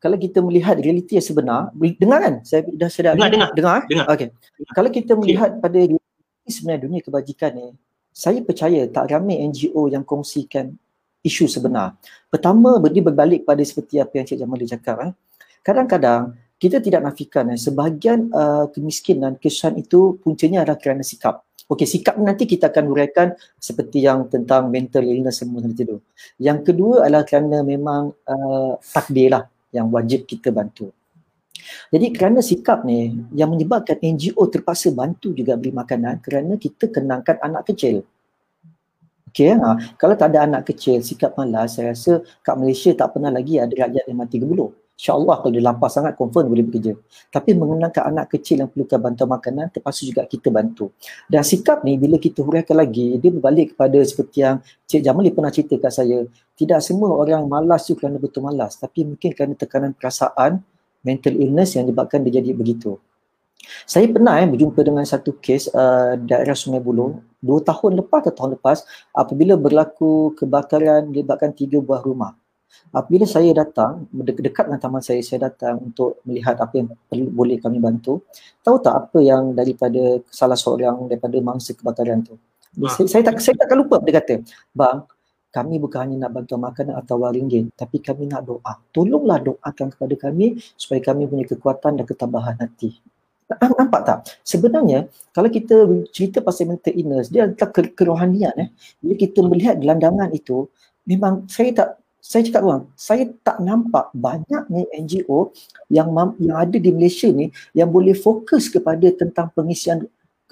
[0.00, 2.34] Kalau kita melihat realiti yang sebenar, dengar kan?
[2.40, 3.50] Saya dah sedar dengar dengar.
[3.52, 3.76] Dengar.
[3.84, 3.84] Eh?
[3.88, 4.06] dengar.
[4.16, 4.28] Okey.
[4.72, 5.60] Kalau kita melihat okay.
[5.60, 7.66] pada realiti sebenarnya dunia kebajikan ni,
[8.10, 10.74] saya percaya tak ramai NGO yang kongsikan
[11.22, 11.96] isu sebenar.
[12.28, 15.12] Pertama, dia berbalik pada seperti apa yang Cik Jamal cakap eh.
[15.60, 21.44] Kadang-kadang kita tidak nafikan eh, sebahagian uh, kemiskinan kesan itu puncanya adalah kerana sikap.
[21.70, 26.02] Okey, sikap nanti kita akan uraikan seperti yang tentang mental illness semua nanti tu.
[26.42, 30.90] Yang kedua adalah kerana memang uh, takdir lah yang wajib kita bantu.
[31.92, 37.36] Jadi kerana sikap ni yang menyebabkan NGO terpaksa bantu juga beri makanan kerana kita kenangkan
[37.42, 38.04] anak kecil.
[39.30, 39.78] Okey, ha.
[39.94, 43.70] kalau tak ada anak kecil sikap malas, saya rasa kat Malaysia tak pernah lagi ada
[43.70, 46.92] rakyat yang mati gemuruh InsyaAllah kalau dia lapar sangat confirm boleh bekerja.
[47.32, 50.92] Tapi mengenangkan anak kecil yang perlukan bantuan makanan terpaksa juga kita bantu.
[51.24, 55.48] Dan sikap ni bila kita huraikan lagi dia berbalik kepada seperti yang Cik Jamali pernah
[55.48, 56.28] cerita kat saya.
[56.52, 60.60] Tidak semua orang malas tu kerana betul malas tapi mungkin kerana tekanan perasaan
[61.04, 62.96] mental illness yang menyebabkan dia jadi begitu.
[63.84, 68.34] Saya pernah eh, berjumpa dengan satu kes uh, daerah Sungai Buloh dua tahun lepas atau
[68.36, 68.84] tahun lepas
[69.16, 72.36] apabila berlaku kebakaran melibatkan tiga buah rumah.
[72.94, 77.58] Apabila saya datang, dekat dengan taman saya, saya datang untuk melihat apa yang perlu, boleh
[77.58, 78.22] kami bantu.
[78.62, 82.38] Tahu tak apa yang daripada salah seorang daripada mangsa kebakaran tu?
[82.86, 84.34] Saya, saya, tak, saya takkan lupa dia kata,
[84.70, 85.02] bang,
[85.50, 88.78] kami bukan hanya nak bantu makanan atau wang ringgit, tapi kami nak doa.
[88.94, 92.94] Tolonglah doakan kepada kami supaya kami punya kekuatan dan ketabahan hati.
[93.50, 94.18] Nampak tak?
[94.46, 98.54] Sebenarnya kalau kita cerita pasal mental illness, dia adalah kerohanian.
[98.62, 98.68] Eh.
[99.02, 100.70] Bila kita melihat gelandangan itu,
[101.02, 101.88] memang saya tak
[102.20, 105.50] saya cakap orang, saya tak nampak banyak ni NGO
[105.88, 110.04] yang yang ada di Malaysia ni yang boleh fokus kepada tentang pengisian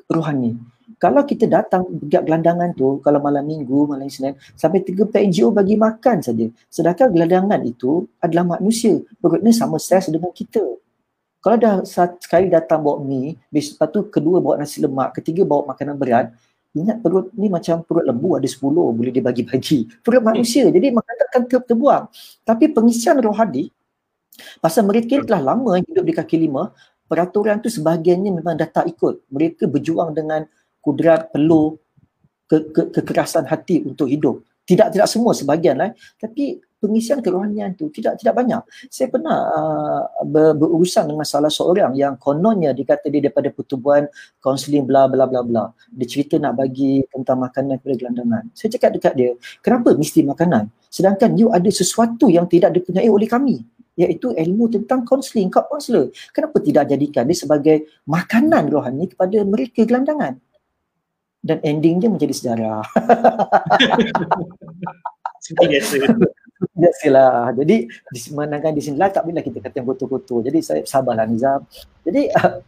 [0.08, 0.56] rohani.
[0.96, 5.77] Kalau kita datang dekat gelandangan tu, kalau malam minggu, malam Isnin, sampai tiga NGO bagi
[5.77, 6.48] makan saja.
[6.72, 8.96] Sedangkan gelandangan itu adalah manusia.
[9.20, 10.64] Perutnya sama saiz dengan kita.
[11.38, 15.94] Kalau dah sekali datang bawa mi, lepas tu kedua bawa nasi lemak, ketiga bawa makanan
[15.94, 16.27] berat,
[16.77, 18.61] Ingat perut ni macam perut lembu ada 10
[18.92, 19.88] boleh dia bagi-bagi.
[20.05, 20.68] Perut manusia.
[20.68, 22.05] Jadi makanan akan ter- terbuang.
[22.44, 23.72] Tapi pengisian rohani
[24.62, 26.70] pasal mereka telah lama hidup di kaki lima,
[27.09, 29.27] peraturan tu sebahagiannya memang dah tak ikut.
[29.33, 30.44] Mereka berjuang dengan
[30.88, 31.77] kudrat peluh
[32.48, 34.40] ke- ke- kekerasan hati untuk hidup.
[34.64, 35.92] Tidak tidak semua sebahagian lah.
[36.16, 38.62] Tapi pengisian kerohanian tu tidak tidak banyak.
[38.88, 44.09] Saya pernah uh, ber, berurusan dengan salah seorang yang kononnya dikata dia daripada pertubuhan
[44.44, 45.64] kaunseling bla bla bla bla.
[45.92, 48.44] Dia cerita nak bagi tentang makanan kepada gelandangan.
[48.57, 50.72] Saya cakap dekat dia, kenapa mesti makanan?
[50.88, 53.61] Sedangkan you ada sesuatu yang tidak dipunyai oleh kami
[53.98, 56.14] iaitu ilmu tentang kaunseling, kau kaunselor.
[56.31, 60.38] Kenapa tidak jadikan dia sebagai makanan rohani kepada mereka gelandangan?
[61.38, 62.83] Dan endingnya menjadi sejarah.
[65.44, 65.94] Seperti biasa.
[66.74, 67.55] Biasalah.
[67.55, 70.42] Jadi disemenangkan di sini lah tak boleh kita kata yang kotor-kotor.
[70.42, 71.62] Jadi saya sabarlah Nizam.
[72.03, 72.59] Jadi uh,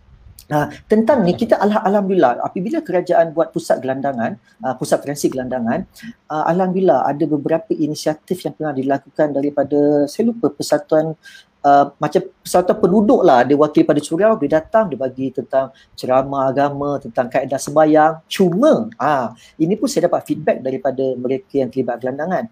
[0.55, 5.87] uh, tentang ni kita al- alhamdulillah apabila kerajaan buat pusat gelandangan, uh, pusat forensik gelandangan,
[6.31, 11.19] uh, alhamdulillah ada beberapa inisiatif yang pernah dilakukan daripada saya lupa persatuan
[11.61, 13.45] Uh, macam persatuan penduduk lah.
[13.45, 18.25] Dia wakil pada surau dia datang dia bagi tentang ceramah agama tentang kaedah sembahyang.
[18.33, 22.49] Cuma ah ini pun saya dapat feedback daripada mereka yang terlibat gelandangan.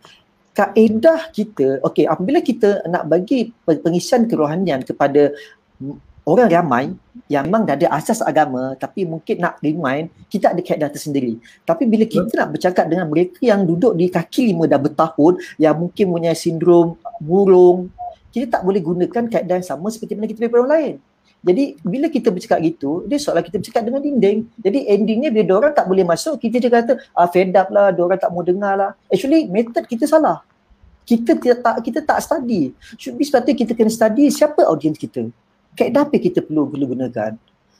[0.52, 5.32] Kaedah kita, okey apabila kita nak bagi pengisian kerohanian kepada
[6.28, 6.84] orang ramai
[7.32, 11.40] yang memang dah ada asas agama tapi mungkin nak remind, kita ada kaedah tersendiri.
[11.64, 15.80] Tapi bila kita nak bercakap dengan mereka yang duduk di kaki lima dah bertahun yang
[15.80, 17.88] mungkin punya sindrom murung,
[18.34, 20.94] kita tak boleh gunakan kaedah yang sama seperti mana kita bagi orang lain.
[21.38, 24.50] Jadi bila kita bercakap gitu, dia seolah kita bercakap dengan dinding.
[24.58, 28.18] Jadi endingnya bila orang tak boleh masuk, kita je kata ah, fed up lah, orang
[28.18, 28.90] tak mau dengar lah.
[29.06, 30.42] Actually method kita salah
[31.08, 32.76] kita tak kita tak study.
[33.00, 35.32] Should be sepatutnya kita kena study siapa audience kita.
[35.72, 37.32] Kaedah apa kita perlu gunakan.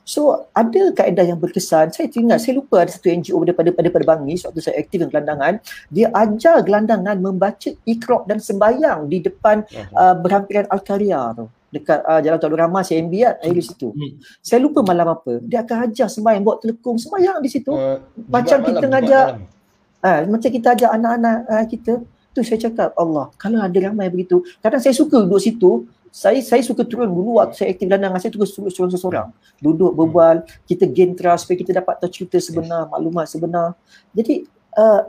[0.09, 1.92] So ada kaedah yang berkesan.
[1.92, 5.61] Saya teringat, saya lupa ada satu NGO daripada daripada Bangis waktu saya aktif dengan gelandangan.
[5.92, 11.47] Dia ajar gelandangan membaca ikrok dan sembayang di depan uh, berhampiran Al-Karya tu.
[11.68, 13.92] Dekat uh, Jalan Tuan Rahman, CMB kan, air di situ.
[13.92, 14.16] Hmm.
[14.40, 15.44] Saya lupa malam apa.
[15.44, 17.77] Dia akan ajar sembayang, bawa telekung sembayang di situ.
[17.77, 18.01] Uh,
[18.33, 19.27] macam kita ngajak,
[20.01, 21.92] uh, macam kita ajak anak-anak uh, kita,
[22.38, 26.62] tu saya cakap Allah kalau ada ramai begitu kadang saya suka duduk situ saya saya
[26.64, 29.29] suka turun dulu waktu saya aktif dengan saya terus turun seorang seorang
[29.61, 33.77] duduk berbual kita gain trust supaya kita dapat tahu cerita sebenar maklumat sebenar.
[34.12, 35.03] Jadi uh,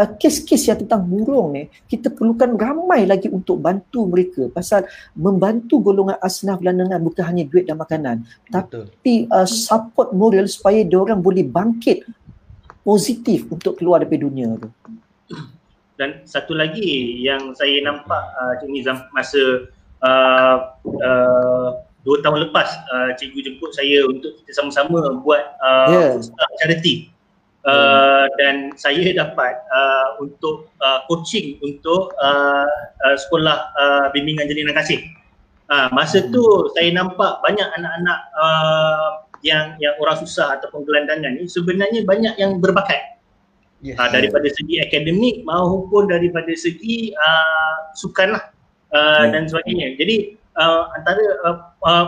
[0.00, 4.48] uh, kes-kes yang tentang burung ni kita perlukan ramai lagi untuk bantu mereka.
[4.48, 8.24] Pasal membantu golongan asnaf gelandangan bukan hanya duit dan makanan.
[8.48, 8.88] Betul.
[8.88, 12.04] tapi uh, support moral supaya dia orang boleh bangkit
[12.80, 14.68] positif untuk keluar dari dunia tu.
[16.00, 19.68] Dan satu lagi yang saya nampak uh, Cik Nizam masa
[20.04, 21.68] uh, uh,
[22.04, 26.10] dua tahun lepas uh, cikgu jemput saya untuk kita sama-sama buat uh, yeah.
[26.64, 27.12] charity
[27.68, 28.26] uh, hmm.
[28.40, 32.68] dan saya dapat uh, untuk uh, coaching untuk uh,
[33.04, 35.04] uh, sekolah uh, bimbingan jalinan kasih
[35.68, 36.32] uh, masa hmm.
[36.32, 36.44] tu
[36.76, 39.08] saya nampak banyak anak-anak uh,
[39.40, 43.20] yang yang orang susah ataupun gelandangan ni sebenarnya banyak yang berbakat
[43.80, 43.96] yes.
[43.96, 48.49] uh, daripada segi akademik maupun daripada segi uh, sukan lah
[48.94, 49.32] uh, hmm.
[49.34, 49.96] dan sebagainya.
[49.98, 52.06] Jadi uh, antara uh, uh,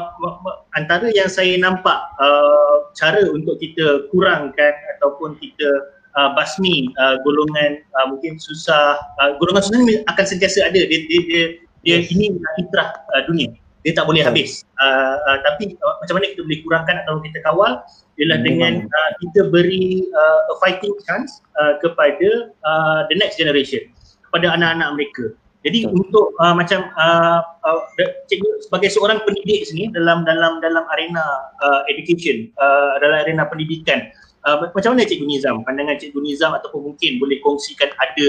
[0.78, 5.68] antara yang saya nampak uh, cara untuk kita kurangkan ataupun kita
[6.14, 11.00] uh, basmi uh, golongan uh, mungkin susah uh, golongan susah ni akan sentiasa ada dia
[11.06, 11.44] dia, dia
[11.82, 12.14] Dia Yes.
[12.14, 13.50] ini fitrah uh, dunia.
[13.82, 14.62] Dia tak boleh habis.
[14.78, 17.82] Uh, uh, tapi uh, macam mana kita boleh kurangkan atau kita kawal
[18.22, 23.34] ialah Hmm, dengan uh, kita beri uh, a fighting chance uh, kepada uh, the next
[23.34, 23.82] generation
[24.30, 25.34] kepada anak-anak mereka.
[25.62, 25.94] Jadi Betul.
[25.94, 27.80] untuk uh, macam uh, uh,
[28.26, 31.22] cikgu sebagai seorang pendidik sini dalam dalam dalam arena
[31.62, 34.10] uh, education uh, dalam arena pendidikan
[34.42, 38.26] uh, macam mana cikgu Nizam pandangan cikgu Nizam ataupun mungkin boleh kongsikan ada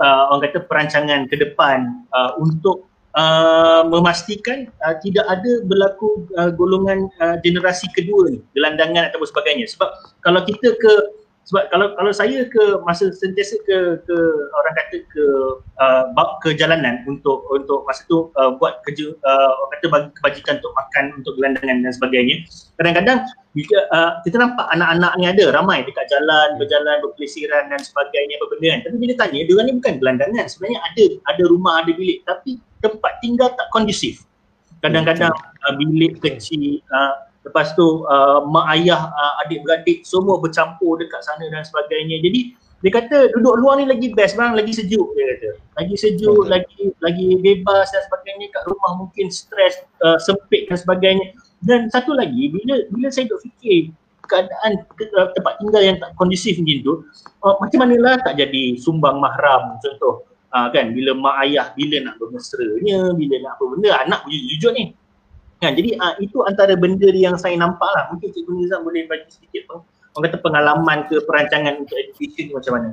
[0.00, 2.84] uh, orang kata perancangan ke depan uh, untuk
[3.16, 9.66] uh, memastikan uh, tidak ada berlaku uh, golongan uh, generasi kedua ni gelandangan ataupun sebagainya
[9.72, 9.88] sebab
[10.20, 10.92] kalau kita ke
[11.44, 14.16] sebab kalau kalau saya ke masa sentiasa ke ke
[14.56, 15.24] orang kata ke
[15.76, 16.04] uh,
[16.40, 20.72] ke jalanan untuk untuk masa tu uh, buat kerja uh, orang kata bagi kebajikan untuk
[20.72, 22.36] makan untuk gelandangan dan sebagainya
[22.80, 28.34] kadang-kadang bila uh, kita nampak anak-anak ni ada ramai dekat jalan berjalan berpelesiran dan sebagainya
[28.42, 28.80] apa benda kan.
[28.90, 30.44] Tapi bila tanya dia orang ni bukan gelandangan.
[30.50, 32.26] Sebenarnya ada ada rumah ada bilik.
[32.26, 34.26] Tapi tempat tinggal tak kondusif.
[34.82, 37.14] Kadang-kadang uh, bilik kecil uh,
[37.44, 42.18] lepas tu uh, mak ayah uh, adik-beradik semua bercampur dekat sana dan sebagainya.
[42.24, 44.52] Jadi dia kata duduk luar ni lagi best bang.
[44.52, 45.50] Lagi sejuk dia kata.
[45.80, 46.52] Lagi sejuk Betul.
[46.52, 48.52] lagi lagi bebas dan sebagainya.
[48.52, 51.32] Kat rumah mungkin stres uh, sempit dan sebagainya.
[51.64, 53.88] Dan satu lagi bila bila saya duk fikir
[54.28, 56.94] keadaan ke, uh, tempat tinggal yang tak kondusif macam tu
[57.44, 60.28] uh, macam manalah tak jadi sumbang mahram contoh.
[60.54, 64.84] Uh, kan bila mak ayah bila nak bermesranya bila nak apa benda anak jujur-jujur ni
[65.64, 69.28] kan jadi uh, itu antara benda yang saya nampak lah mungkin Cikgu Nizam boleh bagi
[69.32, 69.80] sedikit peng,
[70.14, 72.90] orang kata pengalaman ke perancangan untuk education macam mana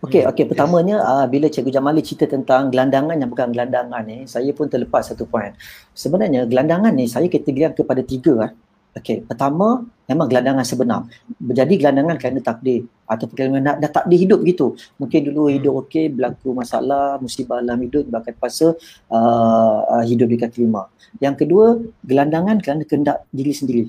[0.00, 0.48] Okey, okey.
[0.48, 5.12] Pertamanya uh, bila Cikgu Jamali cerita tentang gelandangan yang bukan gelandangan ni, saya pun terlepas
[5.12, 5.52] satu poin.
[5.92, 8.52] Sebenarnya gelandangan ni saya kategorikan kepada tiga kan.
[8.96, 11.00] Okey, pertama memang gelandangan sebenar.
[11.38, 14.74] Jadi gelandangan kerana takdir ataupun kerana dah, dah takdir hidup gitu.
[14.96, 15.54] Mungkin dulu Hmm.
[15.60, 18.74] hidup okey, berlaku masalah, musibah dalam hidup, bahkan terpaksa
[19.12, 20.88] uh, uh, hidup di kaki lima.
[21.20, 23.84] Yang kedua, gelandangan kerana kehendak diri sendiri.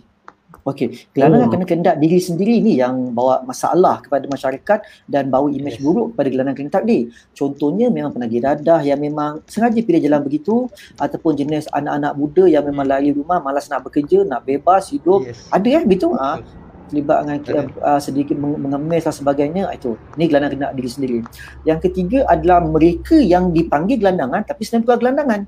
[0.70, 1.52] Okey, gelandangan Hmm.
[1.52, 5.82] kerana kehendak diri sendiri ni yang bawa masalah kepada masyarakat dan bawa imej Yes.
[5.82, 7.02] buruk kepada gelandang kerana takdir.
[7.34, 12.62] Contohnya memang penagih dadah yang memang sengaja pilih jalan begitu ataupun jenis anak-anak muda yang
[12.62, 15.26] memang lari rumah malas nak bekerja, nak bebas hidup.
[15.26, 15.50] Yes.
[15.50, 16.08] Ada kan begitu?
[16.14, 16.38] Ah,
[16.86, 17.38] terlibat dengan
[17.80, 19.94] uh, sedikit meng- mengemis dan sebagainya Ah, itu.
[20.16, 21.18] Ni gelandang kehendak diri sendiri.
[21.64, 25.42] Yang ketiga adalah mereka yang dipanggil gelandangan tapi sebenarnya bukan gelandangan.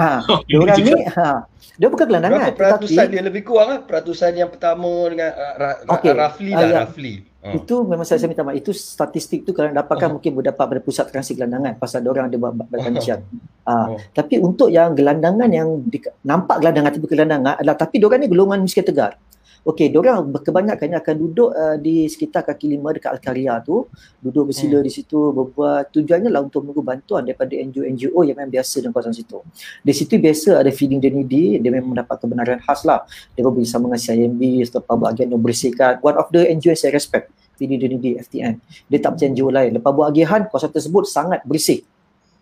[0.00, 1.44] Ha, dia orang ni ha,
[1.76, 5.54] dia bukan gelandangan Berapa peratusan tetapi dia lebih kurang lah peratusan yang pertama dengan uh,
[5.54, 6.10] ra, Okey.
[6.10, 6.78] roughly Ah, lah ya.
[6.80, 7.14] roughly.
[7.40, 7.56] Oh.
[7.56, 8.52] Itu memang saya, saya minta maaf.
[8.54, 10.14] Itu statistik tu kalau dapatkan Oh.
[10.16, 13.20] mungkin berdapat pada pusat transi gelandangan pasal dia orang ada buat kajian.
[13.62, 13.96] Ah, Oh.
[14.12, 18.28] tapi untuk yang gelandangan yang di, nampak gelandangan tapi gelandangan adalah tapi dia orang ni
[18.28, 19.20] golongan miskin tegar.
[19.60, 23.92] Okey, dia orang kebanyakannya akan duduk uh, di sekitar kaki lima dekat Al-Karya tu,
[24.24, 24.86] duduk bersila Hmm.
[24.88, 29.12] di situ berbuat tujuannya lah untuk menunggu bantuan daripada NGO-NGO yang memang biasa dalam kawasan
[29.12, 29.44] situ.
[29.84, 33.04] Di situ biasa ada feeding the needy, dia memang mendapat kebenaran khas lah.
[33.36, 35.92] Dia bersama dengan CIMB, setelah buat agian membersihkan.
[36.00, 37.28] One of the NGO yang saya respect,
[37.60, 38.56] feeding the needy, FTN.
[38.88, 39.70] Dia tak macam NGO lain.
[39.76, 41.84] Lepas buat agihan, kawasan tersebut sangat bersih.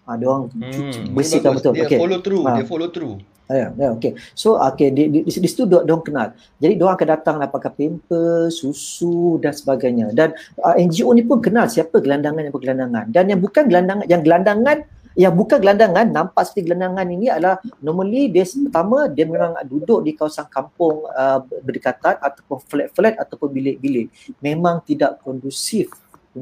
[0.09, 1.12] Ha, dia orang Hmm.
[1.12, 1.76] bersihkan betul.
[1.76, 1.98] Dia Okey.
[2.00, 2.56] follow through, Ah.
[2.56, 3.20] dia follow through.
[3.48, 4.12] Ya, ya okey.
[4.36, 6.28] So okey di, di, di, di situ dia orang kenal.
[6.61, 10.12] Jadi dia orang akan datang dapatkan pampers, susu dan sebagainya.
[10.12, 13.04] Dan uh, NGO ni pun kenal siapa gelandangan yang bergelandangan.
[13.09, 14.76] Dan yang bukan gelandangan yang gelandangan
[15.18, 20.12] yang bukan gelandangan nampak seperti gelandangan ini adalah normally dia pertama dia memang duduk di
[20.14, 24.12] kawasan kampung uh, berdekatan ataupun flat-flat ataupun bilik-bilik.
[24.44, 25.88] Memang tidak kondusif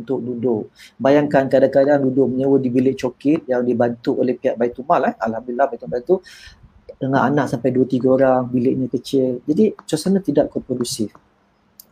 [0.03, 0.73] untuk duduk.
[1.01, 5.15] Bayangkan kadang-kadang duduk menyewa di bilik cokit yang dibantu oleh pihak Baitumal eh.
[5.17, 6.21] Alhamdulillah Baitumal tu
[6.97, 9.45] dengan anak sampai 2 3 orang, biliknya kecil.
[9.45, 11.13] Jadi suasana tidak kondusif.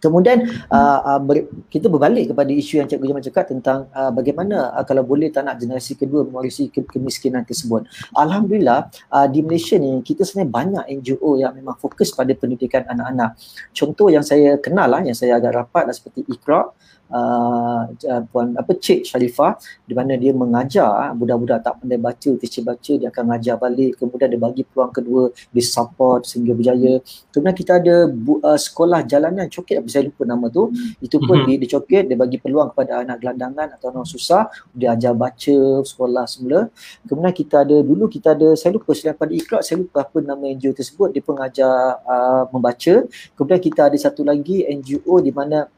[0.04, 4.76] Kemudian uh, uh, ber, kita berbalik kepada isu yang Cikgu Jamal cakap tentang uh, bagaimana
[4.76, 7.88] uh, kalau boleh tak nak generasi kedua mewarisi ke- kemiskinan tersebut.
[8.12, 13.40] Alhamdulillah uh, di Malaysia ni kita sebenarnya banyak NGO yang memang fokus pada pendidikan anak-anak.
[13.72, 16.68] Contoh yang saya kenal lah, yang saya agak rapat lah seperti Iqra,
[17.14, 19.54] uh, puan apa Cik Sharifah
[19.86, 23.96] di mana dia mengajar ah, budak-budak tak pandai baca, teacher baca dia akan mengajar balik.
[24.02, 25.22] Kemudian dia bagi peluang kedua
[25.54, 26.98] dia support sehingga berjaya
[27.30, 30.74] kemudian kita ada bu, uh, sekolah jalanan coket apa saya lupa nama tu.
[30.98, 31.46] Itu pun Mhm.
[31.46, 35.56] di, di coket dia bagi peluang kepada anak gelandangan atau orang susah dia ajar baca
[35.86, 36.66] sekolah semula.
[37.06, 40.44] Kemudian kita ada dulu kita ada saya lupa selain pada ikrar saya lupa apa nama
[40.50, 43.06] NGO tersebut dia pengajar uh, membaca.
[43.38, 45.68] Kemudian kita ada satu lagi NGO di mana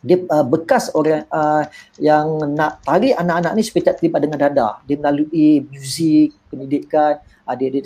[0.00, 1.64] dia uh, bekas orang uh,
[2.00, 4.72] yang nak tarik anak-anak ni supaya tak terlibat dengan dadah.
[4.88, 7.84] Dia melalui muzik, pendidikan, uh, dia, dia.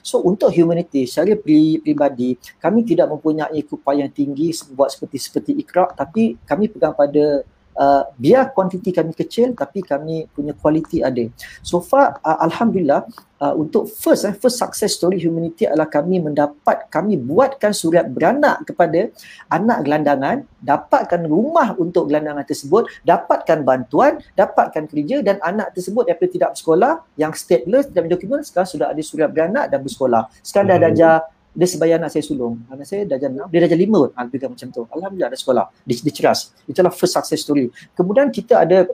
[0.00, 5.52] So untuk humanity, secara pri, pribadi, kami tidak mempunyai upaya yang tinggi buat seperti seperti
[5.58, 7.42] ikrar tapi kami pegang pada
[7.78, 11.24] uh, biar kuantiti kami kecil tapi kami punya kualiti ada.
[11.62, 13.06] So far uh, alhamdulillah
[13.38, 18.66] uh, untuk first eh, first success story humanity adalah kami mendapat kami buatkan surat beranak
[18.66, 19.08] kepada
[19.48, 26.30] anak gelandangan, dapatkan rumah untuk gelandangan tersebut, dapatkan bantuan, dapatkan kerja dan anak tersebut daripada
[26.34, 30.26] tidak bersekolah yang stateless tidak dokumen sekarang sudah ada surat beranak dan bersekolah.
[30.42, 31.16] Sekarang dah darjah
[31.58, 32.62] dia sebayar anak saya sulung.
[32.70, 34.10] Anak saya darjah 6, dia darjah 5 pun.
[34.14, 34.82] Ha, lebih macam tu.
[34.86, 35.64] Alhamdulillah ada sekolah.
[35.82, 36.54] Dia, dia ceras.
[36.70, 37.66] Itulah first success story.
[37.98, 38.86] Kemudian kita ada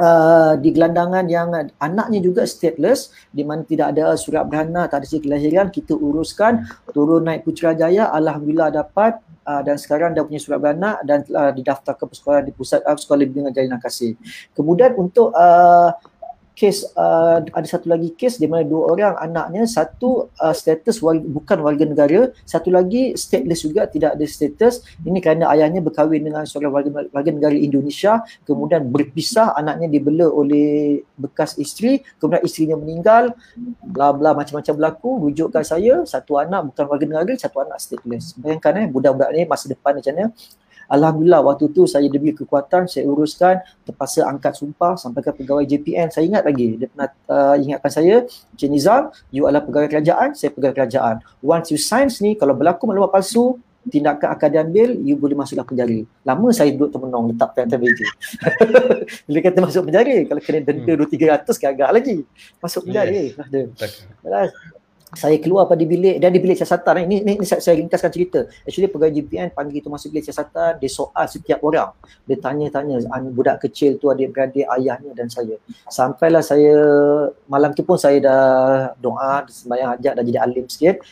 [0.00, 5.06] Uh, di gelandangan yang anaknya juga stateless di mana tidak ada surat beranak, tak ada
[5.12, 10.62] siri kelahiran, kita uruskan turun naik Putrajaya, alhamdulillah dapat uh, dan sekarang dah punya surat
[10.62, 14.16] beranak dan uh, didaftar ke sekolah di pusat uh, sekolah bimbingan jalinan kasih.
[14.56, 15.92] Kemudian untuk uh,
[16.60, 21.16] kes uh, ada satu lagi kes di mana dua orang anaknya satu uh, status wal,
[21.16, 24.84] bukan warga negara satu lagi stateless juga tidak ada status.
[25.00, 31.00] Ini kerana ayahnya berkahwin dengan seorang warga, warga negara Indonesia kemudian berpisah anaknya dibela oleh
[31.16, 33.32] bekas isteri kemudian isterinya meninggal
[33.80, 35.10] bla bla macam-macam berlaku.
[35.32, 38.36] Rujukkan saya satu anak bukan warga negara satu anak stateless.
[38.36, 40.28] Bayangkan eh budak-budak ni masa depan macam mana
[40.90, 46.10] Alhamdulillah waktu tu saya diberi kekuatan, saya uruskan, terpaksa angkat sumpah sampai ke pegawai JPN.
[46.10, 50.50] Saya ingat lagi, dia pernah uh, ingatkan saya, Encik Nizam, you adalah pegawai kerajaan, saya
[50.50, 51.22] pegawai kerajaan.
[51.38, 55.68] Once you sign ni, kalau berlaku maklumat palsu, tindakan akan diambil, you boleh masuk dalam
[55.70, 55.98] penjara.
[56.26, 58.06] Lama saya duduk termenung letak pen atas meja.
[59.24, 61.06] Bila kata masuk penjara, kalau kena denda hmm.
[61.06, 62.16] 2-300 kan agak lagi.
[62.60, 63.08] Masuk penjara.
[63.14, 63.38] Yes.
[64.26, 64.50] Ada
[65.14, 67.06] saya keluar pada bilik dan di bilik siasatan.
[67.06, 68.40] Ini, ini, ini saya, saya ringkaskan cerita.
[68.62, 71.90] Actually pegawai GPN panggil itu masuk bilik siasatan dia soal setiap orang.
[72.26, 73.02] Dia tanya-tanya
[73.34, 75.58] budak kecil tu adik-beradik ayahnya dan saya.
[75.90, 76.74] Sampailah saya
[77.50, 78.44] malam tu pun saya dah
[78.98, 81.02] doa sembahyang hajat dah jadi alim sikit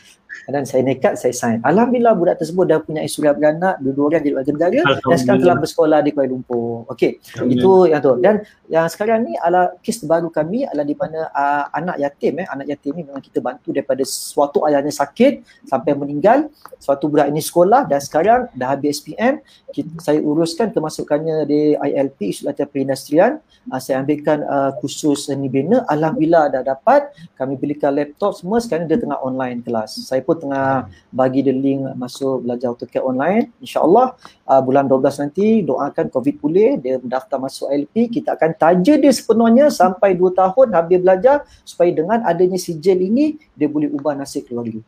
[0.49, 1.59] dan saya nekat saya sign.
[1.64, 5.57] Alhamdulillah budak tersebut dah punya surat beranak, dua-dua orang jadi warga negara dan sekarang telah
[5.61, 6.89] bersekolah di Kuala Lumpur.
[6.93, 8.12] Okey, itu yang tu.
[8.20, 8.35] Dan
[8.68, 12.66] yang sekarang ni adalah kes terbaru kami adalah di mana uh, anak yatim eh, anak
[12.68, 17.89] yatim ni memang kita bantu daripada suatu ayahnya sakit sampai meninggal, suatu budak ini sekolah
[17.89, 19.41] dan sekarang dah habis SPM,
[19.72, 23.33] kita, saya uruskan kemasukannya di ILP Isu Latihan Perindustrian.
[23.68, 25.85] Uh, saya ambilkan uh, khusus seni bina.
[25.87, 27.12] Alhamdulillah dah dapat.
[27.37, 30.09] Kami belikan laptop semua sekarang dia tengah online kelas.
[30.09, 33.51] Saya pun tengah bagi the link masuk belajar AutoCAD online.
[33.62, 34.14] InsyaAllah
[34.47, 39.12] uh, bulan 12 nanti doakan COVID pulih, dia mendaftar masuk LP, kita akan taja dia
[39.12, 44.47] sepenuhnya sampai 2 tahun habis belajar supaya dengan adanya sijil ini, dia boleh ubah nasib
[44.47, 44.81] keluarga.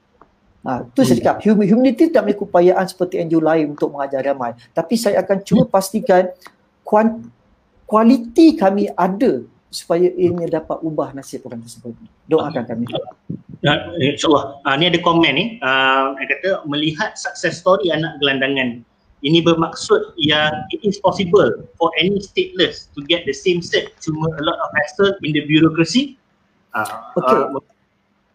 [0.61, 4.53] Ha, tu saya cakap, humanity tak memiliki upayaan seperti NGO lain untuk mengajar ramai.
[4.77, 6.29] Tapi saya akan cuba pastikan
[7.89, 11.95] kualiti kami ada supaya ini dapat ubah nasib orang tersebut.
[12.27, 12.85] Doakan kami.
[13.63, 14.59] Uh, InsyaAllah.
[14.67, 15.45] Uh, ni ada komen ni.
[15.63, 18.83] Uh, kata melihat success story anak gelandangan.
[19.21, 24.27] Ini bermaksud yang it is possible for any stateless to get the same set cuma
[24.27, 26.19] a lot of hassle in the bureaucracy.
[26.75, 27.39] Uh, okay.
[27.39, 27.63] Uh,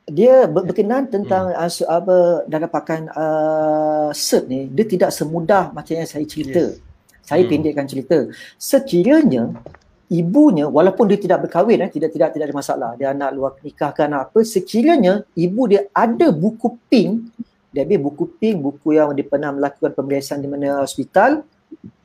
[0.05, 1.57] dia berkenaan tentang hmm.
[1.57, 6.77] uh, apa dapatkan uh, cert ni dia tidak semudah macam yang saya cerita.
[6.77, 6.79] Yes.
[7.25, 7.49] Saya hmm.
[7.49, 8.17] pendekkan cerita.
[8.61, 9.57] Sekiranya
[10.09, 13.89] ibunya walaupun dia tidak berkahwin eh tidak tidak tidak ada masalah dia anak luar nikah
[13.89, 17.33] ke anak apa sekiranya ibu dia ada buku pink
[17.73, 21.41] dia ambil buku pink buku yang dia pernah melakukan pemeriksaan di mana hospital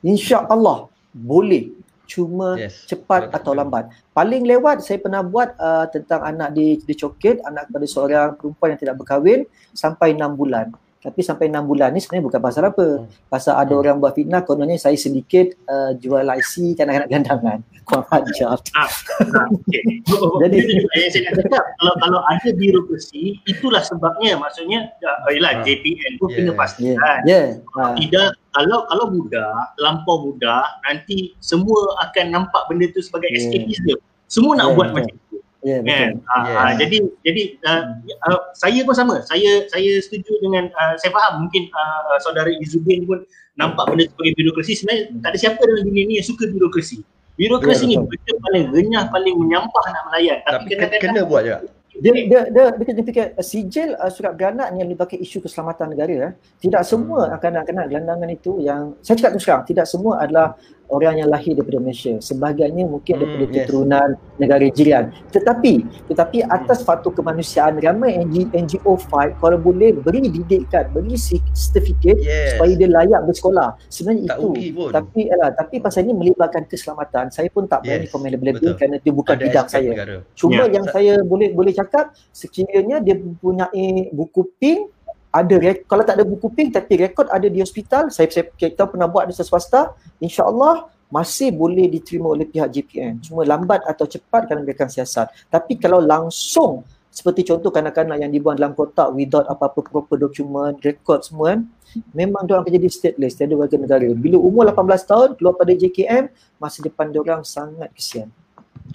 [0.01, 1.71] insya-Allah boleh
[2.09, 2.89] cuma yes.
[2.89, 3.37] cepat Betul.
[3.39, 8.29] atau lambat paling lewat saya pernah buat uh, tentang anak di dicoket anak kepada seorang
[8.35, 9.39] perempuan yang tidak berkahwin
[9.71, 12.85] sampai 6 bulan tapi sampai 6 bulan ni sebenarnya bukan pasal apa.
[13.01, 13.09] Hmm.
[13.25, 13.81] Pasal ada hmm.
[13.81, 17.59] orang buat fitnah kononnya saya sedikit uh, jual IC kanak-kanak gandangan.
[17.89, 18.61] Kurang ajar.
[18.77, 19.81] Ah, ah, okay.
[20.45, 26.21] Jadi saya nak cakap kalau kalau ada birokrasi itulah sebabnya maksudnya uh, yalah uh, JPN
[26.21, 26.37] pun yeah.
[26.37, 27.19] kena pastikan.
[27.25, 27.45] Yeah.
[27.57, 27.81] yeah.
[27.81, 27.97] Uh.
[27.97, 33.41] Tidak kalau kalau budak, terlampau budak nanti semua akan nampak benda tu sebagai yeah.
[33.41, 33.97] escapism.
[34.29, 34.97] Semua nak yeah, buat yeah.
[35.01, 35.37] macam tu.
[35.61, 36.17] Yeah, kan?
[36.17, 36.25] betul.
[36.25, 36.57] Uh, yeah.
[36.57, 37.83] uh, jadi jadi uh,
[38.25, 39.21] uh, saya pun sama.
[39.29, 43.21] Saya saya setuju dengan uh, saya faham mungkin uh, saudara Izuddin pun
[43.61, 45.21] nampak benda sebagai birokrasi sebenarnya hmm.
[45.21, 47.05] tak ada siapa dalam dunia ni yang suka birokrasi.
[47.37, 51.41] Birokrasi yeah, ni betul paling renyah paling menyampah nak melayan tapi, tapi kena kena buat
[51.45, 51.55] je
[51.99, 55.91] dia dia dia dia kena fikir uh, sijil uh, surat beranak yang melibatkan isu keselamatan
[55.91, 56.33] negara eh.
[56.63, 57.35] tidak semua hmm.
[57.35, 60.55] akan nak kena gelandangan itu yang saya cakap terus terang tidak semua adalah
[60.91, 62.19] orang yang lahir daripada Malaysia.
[62.19, 64.37] Sebahagiannya mungkin hmm, daripada keturunan yes.
[64.37, 65.05] negara jiran.
[65.31, 65.73] Tetapi
[66.11, 66.51] tetapi hmm.
[66.51, 68.19] atas faktor kemanusiaan ramai
[68.51, 72.59] NGO fight kalau boleh beri didikan, beri sertifikat yes.
[72.59, 73.69] supaya dia layak bersekolah.
[73.87, 74.49] Sebenarnya tak itu.
[74.91, 77.31] Tapi alah, tapi pasal ini melibatkan keselamatan.
[77.31, 78.11] Saya pun tak berani yes.
[78.11, 79.91] komen lebih-lebih kerana itu bukan Ada bidang saya.
[79.95, 80.15] Negara.
[80.35, 80.75] Cuma yeah.
[80.75, 85.00] yang saya boleh boleh cakap sekiranya dia mempunyai buku pink
[85.31, 88.83] ada rek- kalau tak ada buku pink tapi rekod ada di hospital saya saya kita
[88.85, 93.19] pernah buat di swasta insyaallah masih boleh diterima oleh pihak JPN.
[93.19, 95.27] Cuma lambat atau cepat kerana mereka siasat.
[95.51, 101.19] Tapi kalau langsung seperti contoh kanak-kanak yang dibuang dalam kotak without apa-apa proper dokumen, rekod
[101.19, 101.67] semua kan,
[102.15, 104.07] memang dia akan jadi stateless, tiada warga negara.
[104.15, 108.31] Bila umur 18 tahun keluar pada JKM, masa depan dia orang sangat kesian.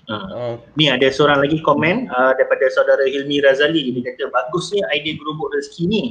[0.07, 3.91] Uh, ni ada seorang lagi komen uh, daripada saudara Hilmi Razali.
[3.91, 6.03] Dia kata bagusnya idea gerobok rezeki ni.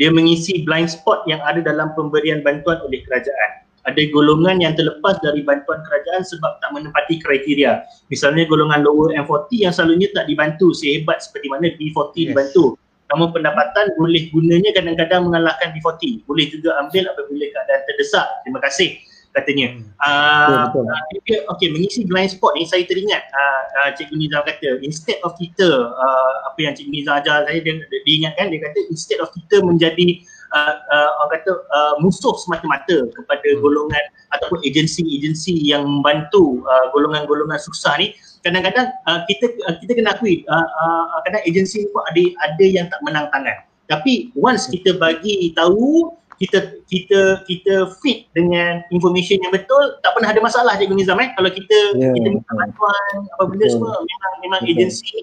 [0.00, 3.50] Dia mengisi blind spot yang ada dalam pemberian bantuan oleh kerajaan.
[3.84, 7.84] Ada golongan yang terlepas dari bantuan kerajaan sebab tak menepati kriteria.
[8.08, 12.32] Misalnya golongan lower M40 yang selalunya tak dibantu sehebat seperti mana B40 Yes.
[12.32, 12.64] dibantu.
[13.12, 16.24] Namun pendapatan boleh gunanya kadang-kadang mengalahkan B40.
[16.24, 18.26] Boleh juga ambil apabila keadaan terdesak.
[18.42, 19.04] Terima kasih
[19.34, 19.74] katanya.
[19.98, 21.34] Uh, Betul, betul.
[21.42, 25.34] uh, okay, mengisi blind spot ni saya teringat uh, uh, Cikgu Nizam kata instead of
[25.34, 29.18] kita uh, apa yang Cikgu Nizam ajar saya dia, dia, dia ingatkan dia kata instead
[29.18, 30.22] of kita menjadi
[30.54, 33.62] uh, uh, orang kata uh, musuh semata-mata kepada Hmm.
[33.62, 34.04] golongan
[34.34, 40.42] ataupun agensi-agensi yang membantu uh, golongan-golongan susah ni kadang-kadang uh, kita uh, kita kena akui
[40.50, 44.96] uh, uh, kadang agensi ni pun ada ada yang tak menang tangan tapi once kita
[44.96, 46.58] bagi tahu kita
[46.90, 51.50] kita kita fit dengan information yang betul tak pernah ada masalah Cikgu Nizam eh kalau
[51.50, 53.74] kita Ya, kita minta bantuan apa benda Betul.
[53.78, 54.74] semua memang memang Betul.
[54.74, 55.20] agensi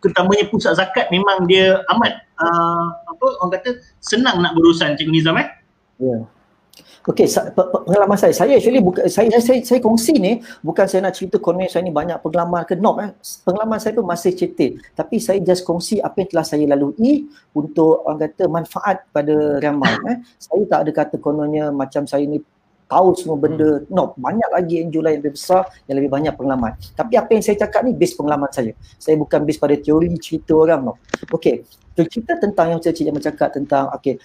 [0.00, 5.36] terutamanya pusat zakat memang dia amat uh, apa orang kata senang nak berurusan Cikgu Nizam
[5.40, 5.48] eh
[6.00, 6.16] Ya.
[7.08, 11.16] Okey, pengalaman saya, saya actually bukan saya, saya saya saya kongsi ni bukan saya nak
[11.16, 13.16] cerita konon saya ni banyak pengalaman ke knob eh.
[13.40, 14.76] Pengalaman saya pun masih cetek.
[14.92, 17.24] Tapi saya just kongsi apa yang telah saya lalui
[17.56, 19.32] untuk orang kata manfaat pada
[19.64, 20.16] ramai eh.
[20.36, 22.36] Saya tak ada kata kononnya macam saya ni
[22.84, 23.80] tahu semua benda.
[23.88, 26.76] No, banyak lagi NGO lain yang lebih besar yang lebih banyak pengalaman.
[26.92, 28.76] Tapi apa yang saya cakap ni base pengalaman saya.
[29.00, 31.00] Saya bukan base pada teori cerita orang no.
[31.32, 31.64] Okey,
[31.96, 34.20] cerita tentang yang Jamal cakap tentang okey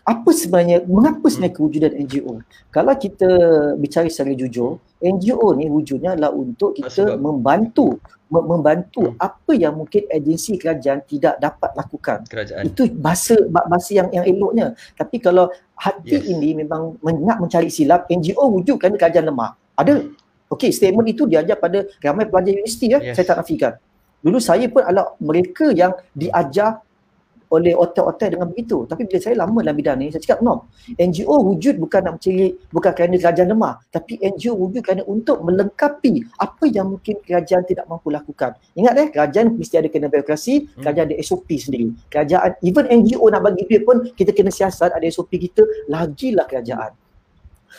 [0.00, 3.28] apa sebenarnya mengapa sebenarnya kewujudan NGO kalau kita
[3.76, 9.18] bicara secara jujur NGO ni wujudnya adalah untuk kita Sebab- membantu mem- membantu Hmm.
[9.18, 12.62] apa yang mungkin agensi kerajaan tidak dapat lakukan kerajaan.
[12.64, 16.26] itu bahasa ba- bahasa yang yang eloknya tapi kalau hati Yes.
[16.28, 20.06] ini memang nak mencari silap NGO wujud kerana kerajaan lemah ada
[20.48, 23.18] okey statement itu diajar pada ramai pelajar universiti ya Yes.
[23.18, 23.74] saya tak nafikan
[24.20, 26.78] dulu saya pun adalah mereka yang diajar
[27.50, 28.86] oleh otak-otak dengan begitu.
[28.86, 30.70] Tapi bila saya lama dalam bidang ni, saya cakap no.
[30.94, 33.74] NGO wujud bukan nak mencari, bukan kerana kerajaan lemah.
[33.90, 38.54] Tapi NGO wujud kerana untuk melengkapi apa yang mungkin kerajaan tidak mampu lakukan.
[38.78, 40.82] Ingat eh, kerajaan mesti ada kena birokrasi, Hmm.
[40.86, 41.90] kerajaan ada SOP sendiri.
[42.06, 46.94] Kerajaan, even NGO nak bagi duit pun, kita kena siasat, ada SOP kita, lagilah kerajaan.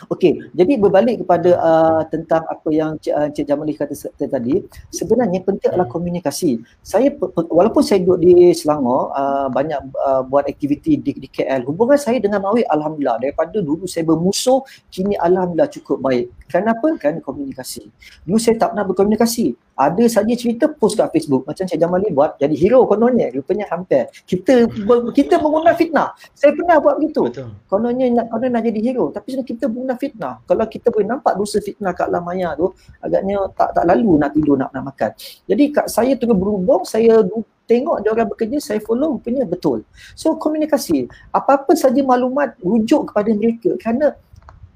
[0.08, 5.44] Okey, jadi berbalik kepada uh, tentang apa yang Cik, uh, Cik Jamali kata tadi, sebenarnya
[5.44, 6.64] penting adalah komunikasi.
[6.80, 7.12] Saya
[7.52, 11.68] walaupun saya duduk di Selangor, uh, banyak uh, buat aktiviti di, di KL.
[11.68, 16.32] Hubungan saya dengan Mawi alhamdulillah daripada dulu saya bermusuh, kini alhamdulillah cukup baik.
[16.52, 16.88] Kenapa?
[17.00, 17.88] Kerana komunikasi.
[18.28, 19.56] Dulu saya tak pernah berkomunikasi.
[19.72, 24.12] Ada saja cerita post kat Facebook macam Cik Jamali buat jadi hero kononnya rupanya hampir.
[24.30, 24.70] Kita
[25.16, 26.14] kita menggunakan fitnah.
[26.38, 27.50] Saya pernah buat begitu Betul.
[27.66, 31.34] kononnya nak konon nak jadi hero tapi sebenarnya kita guna fitnah kalau kita boleh nampak
[31.34, 32.70] dosa fitnah kat alam maya tu
[33.02, 35.12] agaknya tak tak lalu nak tidur nak nak makan
[35.46, 37.22] jadi kat saya terus berhubung saya
[37.66, 43.30] tengok dia orang bekerja saya follow rupanya betul so komunikasi apa-apa saja maklumat rujuk kepada
[43.32, 44.18] mereka kerana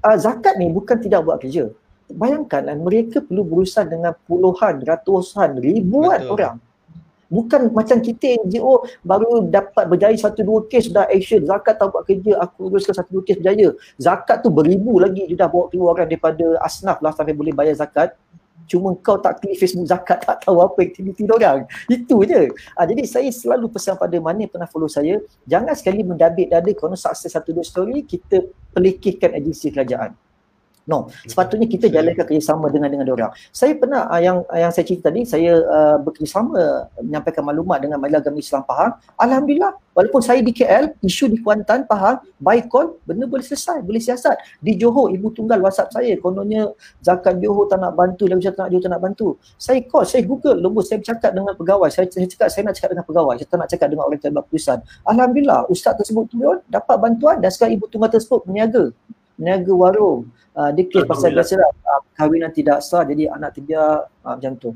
[0.06, 1.74] uh, zakat ni bukan tidak buat kerja
[2.06, 6.34] bayangkanlah mereka perlu berurusan dengan puluhan ratusan ribuan Betul.
[6.38, 6.56] orang
[7.26, 11.42] Bukan macam kita NGO baru dapat berjaya satu dua kes dah action.
[11.42, 13.74] Zakat tak buat kerja, aku uruskan satu dua kes berjaya.
[13.98, 17.74] Zakat tu beribu lagi dia dah bawa keluar orang daripada asnaf lah sampai boleh bayar
[17.74, 18.14] zakat.
[18.66, 21.68] Cuma kau tak klik Facebook zakat tak tahu apa aktiviti orang.
[21.86, 22.50] Itu je.
[22.74, 26.98] Ha, jadi saya selalu pesan pada mana pernah follow saya, jangan sekali mendabik dada kerana
[26.98, 28.42] sukses satu dua story, kita
[28.74, 30.18] pelikihkan agensi kerajaan.
[30.86, 33.34] No, sepatutnya kita jalankan kerjasama dengan dengan orang.
[33.50, 37.98] Saya pernah uh, yang uh, yang saya cerita tadi, saya uh, bekerjasama menyampaikan maklumat dengan
[37.98, 38.92] Majlis Agama Islam Pahang.
[39.18, 43.98] Alhamdulillah, walaupun saya di KL, isu di Kuantan, Pahang, by call, benda boleh selesai, boleh
[43.98, 44.38] siasat.
[44.62, 46.70] Di Johor, ibu tunggal WhatsApp saya, kononnya
[47.02, 49.28] zakat Johor tak nak bantu, lagi tak nak Johor tak nak bantu.
[49.58, 51.90] Saya call, saya google, nombor saya bercakap dengan pegawai.
[51.90, 54.44] Saya, saya cakap, saya nak cakap dengan pegawai, saya tak nak cakap dengan orang buat
[54.46, 54.78] keputusan.
[55.02, 58.94] Alhamdulillah, ustaz tersebut turun, dapat bantuan dan sekarang ibu tunggal tersebut berniaga.
[59.34, 60.30] Berniaga warung.
[60.56, 64.72] Uh, dia kes pasal lah, uh, kahwinan tidak sah jadi anak terbiar uh, macam tu.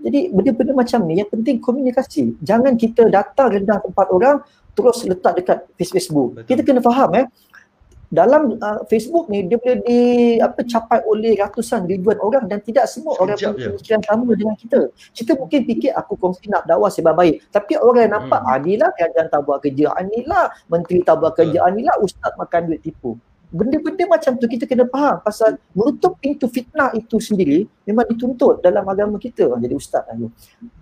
[0.00, 2.34] Jadi benda-benda macam ni yang penting komunikasi.
[2.42, 4.42] Jangan kita datang rendah tempat orang
[4.74, 6.34] terus letak dekat Facebook.
[6.34, 6.46] Betul.
[6.50, 7.26] Kita kena faham eh
[8.10, 10.00] dalam uh, Facebook ni dia boleh di
[10.42, 13.70] apa capai oleh ratusan ribuan orang dan tidak semua orang Sekejap punya je.
[13.70, 14.80] pemikiran sama dengan kita.
[15.14, 17.46] Kita mungkin fikir aku kongsi nak dakwah sebab baik.
[17.54, 18.50] Tapi orang yang nampak Hmm.
[18.50, 18.60] hmm.
[18.66, 23.14] inilah kerajaan tak buat kerja, inilah menteri tak buat kerja, inilah ustaz makan duit tipu.
[23.50, 28.86] Benda-benda macam tu kita kena faham pasal menutup pintu fitnah itu sendiri memang dituntut dalam
[28.86, 30.28] agama kita orang jadi ustaz lah tu.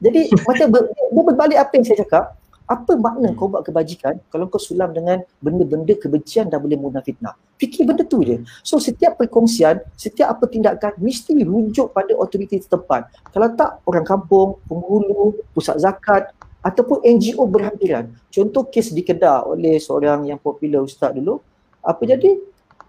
[0.05, 2.25] Jadi macam ber, dia berbalik apa yang saya cakap,
[2.69, 7.33] apa makna kau buat kebajikan kalau kau sulam dengan benda-benda kebencian dan boleh mengundang fitnah.
[7.57, 8.45] Fikir benda tu je.
[8.61, 13.33] So setiap perkongsian, setiap apa tindakan mesti rujuk pada otoriti setempat.
[13.33, 16.29] Kalau tak orang kampung, penghulu, pusat zakat
[16.61, 18.13] ataupun NGO berhampiran.
[18.29, 21.41] Contoh kes di Kedah oleh seorang yang popular ustaz dulu,
[21.81, 22.37] apa jadi?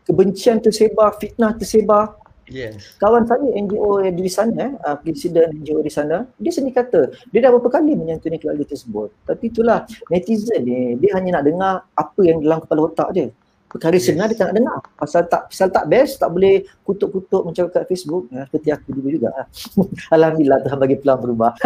[0.09, 2.17] Kebencian tersebar, fitnah tersebar.
[2.49, 2.97] Yes.
[2.97, 7.45] Kawan saya NGO yang di sana, uh, presiden NGO di sana, dia sendiri kata, dia
[7.45, 9.13] dah berapa kali menyantuni keluarga tersebut.
[9.29, 13.29] Tapi itulah, netizen ni, dia hanya nak dengar apa yang dalam kepala otak dia.
[13.69, 14.09] Perkara yes.
[14.09, 14.81] sebenar dia tak nak dengar.
[14.97, 18.25] Pasal tak pasal tak best, tak boleh kutuk-kutuk macam kat Facebook.
[18.33, 19.29] Ya, seperti aku dulu juga.
[20.17, 21.53] Alhamdulillah Tuhan bagi peluang berubah.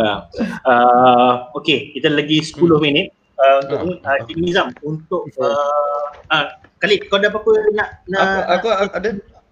[0.00, 0.16] uh,
[0.64, 2.80] uh, okay, kita lagi 10 hmm.
[2.80, 6.46] minit uh, untuk uh, uh, Nizam untuk uh, uh,
[6.80, 9.10] Khalid kau ada apa-apa nak nak aku, aku, aku ada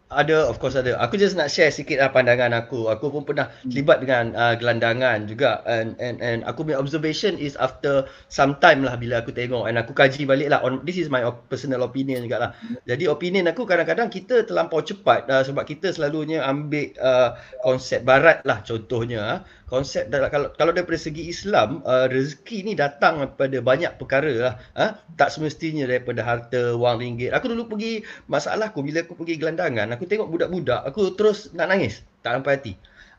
[0.09, 0.97] ada of course ada.
[1.05, 2.89] Aku just nak share sikit lah pandangan aku.
[2.89, 3.69] Aku pun pernah hmm.
[3.69, 8.81] terlibat dengan uh, gelandangan juga and and and aku punya observation is after some time
[8.81, 11.21] lah bila aku tengok and aku kaji balik lah on this is my
[11.53, 12.51] personal opinion juga lah.
[12.65, 12.81] Hmm.
[12.89, 18.41] Jadi opinion aku kadang-kadang kita terlampau cepat uh, sebab kita selalunya ambil uh, konsep barat
[18.49, 19.45] lah contohnya.
[19.68, 24.55] Uh konsep kalau kalau daripada segi Islam uh, rezeki ni datang daripada banyak perkara lah
[24.75, 24.97] ha?
[25.21, 28.03] tak semestinya daripada harta wang ringgit aku dulu pergi
[28.33, 32.55] masalah aku bila aku pergi gelandangan aku tengok budak-budak aku terus nak nangis tak sampai
[32.57, 32.75] hati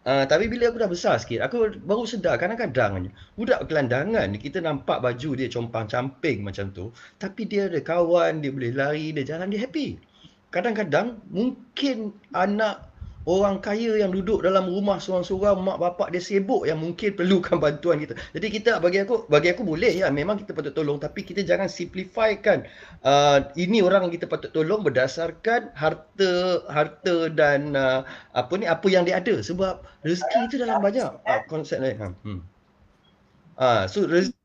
[0.08, 5.04] Uh, tapi bila aku dah besar sikit, aku baru sedar kadang-kadang budak gelandangan kita nampak
[5.04, 9.52] baju dia compang camping macam tu, tapi dia ada kawan, dia boleh lari, dia jalan,
[9.52, 10.00] dia happy.
[10.56, 12.89] Kadang-kadang mungkin anak
[13.28, 18.00] orang kaya yang duduk dalam rumah seorang-seorang mak bapak dia sibuk yang mungkin perlukan bantuan
[18.00, 18.16] kita.
[18.32, 21.68] Jadi kita bagi aku bagi aku boleh ya memang kita patut tolong tapi kita jangan
[21.68, 22.64] simplifikan
[23.04, 28.88] uh, ini orang yang kita patut tolong berdasarkan harta harta dan uh, apa ni apa
[28.88, 31.98] yang dia ada sebab rezeki itu dalam banyak uh, konsep lain.
[32.00, 32.08] Ha.
[32.24, 32.42] Hmm.
[33.60, 34.40] Ah, so rezeki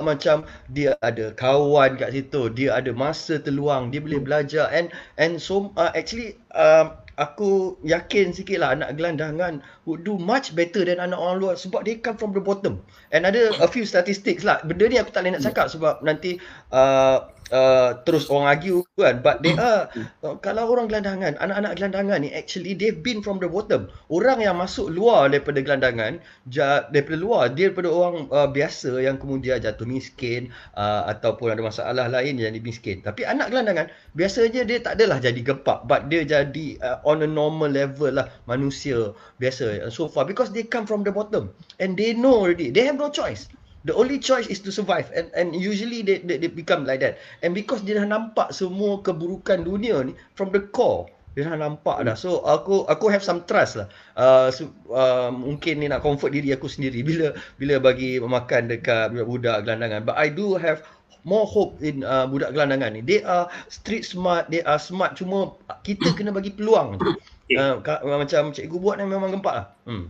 [0.00, 4.88] macam dia ada kawan kat situ, dia ada masa terluang, dia boleh belajar and
[5.20, 10.88] and so uh, actually uh, aku yakin sikit lah anak gelandangan would do much better
[10.88, 12.80] than anak orang luar sebab they come from the bottom.
[13.12, 14.64] And ada a few statistics lah.
[14.64, 16.40] Benda ni aku tak boleh nak cakap sebab nanti
[16.72, 19.20] uh, uh, terus orang argue kan.
[19.20, 19.90] But they are
[20.24, 23.90] uh, kalau orang gelandangan anak-anak gelandangan ni actually they've been from the bottom.
[24.08, 29.20] Orang yang masuk luar daripada gelandangan ja, daripada luar dia daripada orang uh, biasa yang
[29.20, 32.96] kemudian jatuh miskin uh, ataupun ada masalah lain yang jadi miskin.
[33.04, 37.28] Tapi anak gelandangan biasanya dia tak adalah jadi gempak but dia jadi uh, on a
[37.28, 39.90] normal level lah manusia biasa.
[39.92, 42.70] So far because they come from the bottom and they know already.
[42.72, 43.50] They have no choice
[43.88, 47.16] The only choice is to survive and and usually they, they they become like that.
[47.40, 52.04] And because dia dah nampak semua keburukan dunia ni from the core, dia dah nampak
[52.04, 52.12] dah.
[52.12, 53.88] So aku aku have some trust lah.
[54.20, 59.16] Uh, so, uh, mungkin ni nak comfort diri aku sendiri bila bila bagi makan dekat
[59.16, 60.04] budak-budak gelandangan.
[60.04, 60.84] But I do have
[61.24, 63.00] more hope in uh, budak gelandangan ni.
[63.00, 65.16] They are street smart, they are smart.
[65.16, 65.56] Cuma
[65.88, 67.00] kita kena bagi peluang.
[67.50, 69.66] Uh, macam cikgu buat ni memang gempak lah.
[69.82, 70.06] Hmm.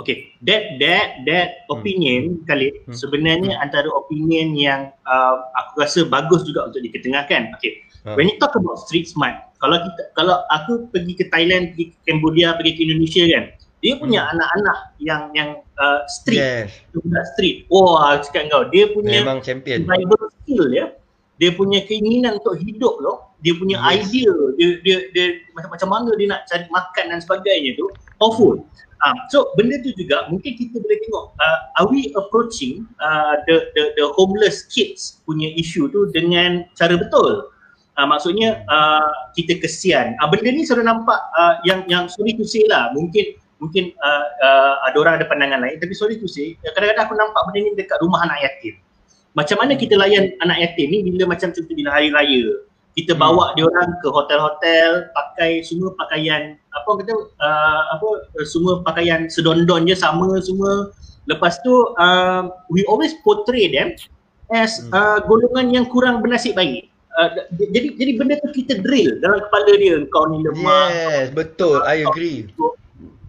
[0.00, 1.76] Okay, that that that hmm.
[1.76, 2.48] opinion hmm.
[2.48, 2.96] kali hmm.
[2.96, 3.64] sebenarnya hmm.
[3.64, 7.52] antara opinion yang uh, aku rasa bagus juga untuk diketengahkan.
[7.60, 8.16] Okay, hmm.
[8.16, 11.96] when you talk about street smart, kalau kita kalau aku pergi ke Thailand, pergi ke
[12.08, 13.44] Cambodia, pergi ke Indonesia kan,
[13.84, 14.32] dia punya hmm.
[14.32, 16.72] anak-anak yang yang uh, street, yes.
[17.36, 17.68] street.
[17.68, 19.84] Wah, cakap kau, dia punya memang champion.
[19.84, 20.86] Survival skill ya.
[21.36, 23.34] Dia punya keinginan untuk hidup loh.
[23.42, 24.06] Dia punya yes.
[24.06, 27.90] idea, dia, dia dia macam macam mana dia nak cari makan dan sebagainya tu,
[28.22, 28.62] powerful.
[29.02, 33.66] Uh, so benda tu juga mungkin kita boleh tengok uh, are we approaching uh, the
[33.74, 37.50] the the homeless kids punya issue tu dengan cara betul.
[37.98, 40.14] Uh, maksudnya uh, kita kesian.
[40.22, 44.26] Uh, benda ni sudah nampak uh, yang yang sorry to say lah mungkin mungkin uh,
[44.38, 47.70] uh, ada orang ada pandangan lain tapi sorry to say kadang-kadang aku nampak benda ni
[47.74, 48.78] dekat rumah anak yatim.
[49.34, 53.52] Macam mana kita layan anak yatim ni bila macam contoh bila hari raya kita bawa
[53.52, 53.54] hmm.
[53.56, 58.08] dia orang ke hotel-hotel pakai semua pakaian apa kata uh, apa
[58.44, 60.92] semua pakaian sedondon je sama semua
[61.24, 63.96] lepas tu uh, we always portray them
[64.52, 64.92] as hmm.
[64.92, 69.72] uh, golongan yang kurang bernasib baik uh, jadi jadi benda tu kita drill dalam kepala
[69.80, 72.52] dia kau ni lemah yes betul i agree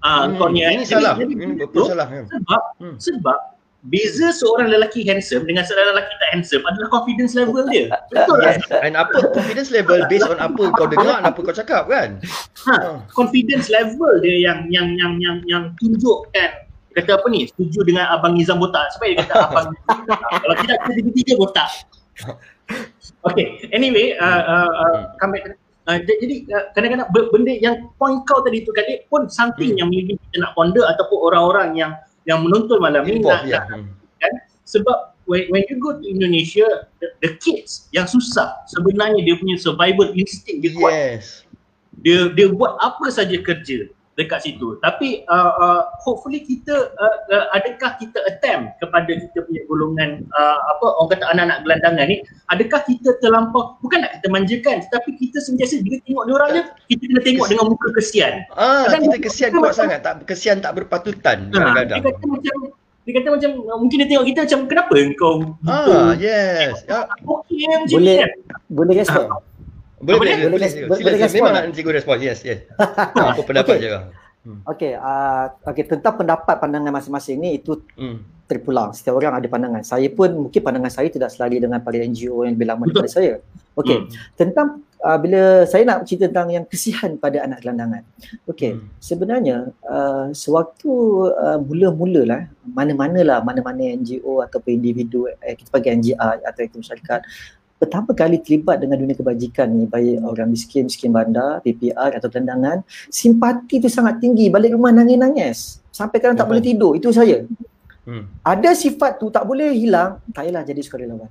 [0.03, 0.35] ah uh, hmm.
[0.35, 2.95] kau ni ini salah ini betul salah sebab hmm.
[2.99, 3.39] sebab
[3.83, 7.91] beza seorang lelaki handsome dengan seorang lelaki tak handsome adalah confidence level dia.
[8.07, 8.63] Betul yes.
[8.71, 8.79] tak?
[8.79, 12.23] And apa confidence level based on apa kau dengar dan apa kau cakap kan?
[12.63, 16.63] Ha, confidence level dia yang yang yang yang yang tunjukkan
[16.95, 17.51] kata apa ni?
[17.51, 18.87] Setuju dengan abang Nizam botak.
[18.95, 19.67] Sebab dia kata abang
[20.47, 21.69] kalau tidak kita tiga-tiga botak.
[23.23, 25.59] Okay, anyway, uh, uh, uh, come back.
[25.83, 29.79] Uh, jadi uh, kadang-kadang benda yang point kau tadi tu kali pun something Hmm.
[29.83, 31.91] yang maybe kita nak ponder ataupun orang-orang yang
[32.23, 33.63] yang menonton malam ni nak, ya.
[33.67, 33.83] nak
[34.23, 34.39] Hmm.
[34.63, 39.59] sebab when, when you go to Indonesia the, the kids yang susah sebenarnya dia punya
[39.59, 41.43] survival instinct dia kuat Yes.
[41.99, 47.45] dia dia buat apa saja kerja dekat situ tapi uh, uh, hopefully kita uh, uh,
[47.51, 52.81] adakah kita attempt kepada kita punya golongan uh, apa orang kata anak-anak gelandangan ni adakah
[52.85, 57.03] kita terlampau bukan nak kita manjakan tetapi kita sentiasa bila tengok dia orang je kita
[57.09, 59.99] kena tengok dengan muka kesian Ah, Kadang- kita kesian kuat sangat.
[60.05, 61.99] Tak kesian tak berpatutan ha, dia kadang-kadang.
[62.05, 62.57] kata macam
[63.03, 65.35] dia kata macam uh, mungkin dia tengok kita macam kenapa kau
[65.65, 66.85] Ah, yes.
[67.33, 68.15] Okey macam Boleh.
[68.87, 69.05] ni kan
[70.03, 70.87] Boleh boleh, Boleh, boleh, boleh.
[70.91, 71.63] boleh, boleh Memang tak?
[71.63, 72.15] nak cikgu respon.
[72.19, 72.59] Yes, yes.
[72.77, 73.87] Apa pendapat Okay.
[73.87, 73.99] je.
[74.67, 78.19] Okey, uh, okey tentang pendapat pandangan masing-masing ni itu Hmm.
[78.43, 78.91] terpulang.
[78.91, 79.81] Setiap orang ada pandangan.
[79.81, 83.39] Saya pun mungkin pandangan saya tidak selari dengan para NGO yang lebih lama daripada saya.
[83.73, 84.07] Okey, Hmm.
[84.35, 84.67] tentang
[84.99, 88.03] uh, bila saya nak cerita tentang yang kesihan pada anak gelandangan.
[88.43, 88.91] Okey, Hmm.
[88.99, 90.91] sebenarnya uh, sewaktu
[91.31, 96.75] uh, mula-mula lah, mana-mana lah, mana-mana NGO ataupun individu, eh, kita panggil NGI atau itu
[96.77, 97.19] masyarakat,
[97.83, 102.79] pertama kali terlibat dengan dunia kebajikan ni, baik orang miskin, miskin bandar, PPR atau gelandangan,
[103.11, 105.83] simpati tu sangat tinggi, balik rumah nangis-nangis.
[105.91, 107.43] Sampai kadang tak boleh tidur, itu saya.
[108.07, 108.31] Hmm.
[108.39, 111.27] Ada sifat tu tak boleh hilang, tak payahlah jadi sukarelawan.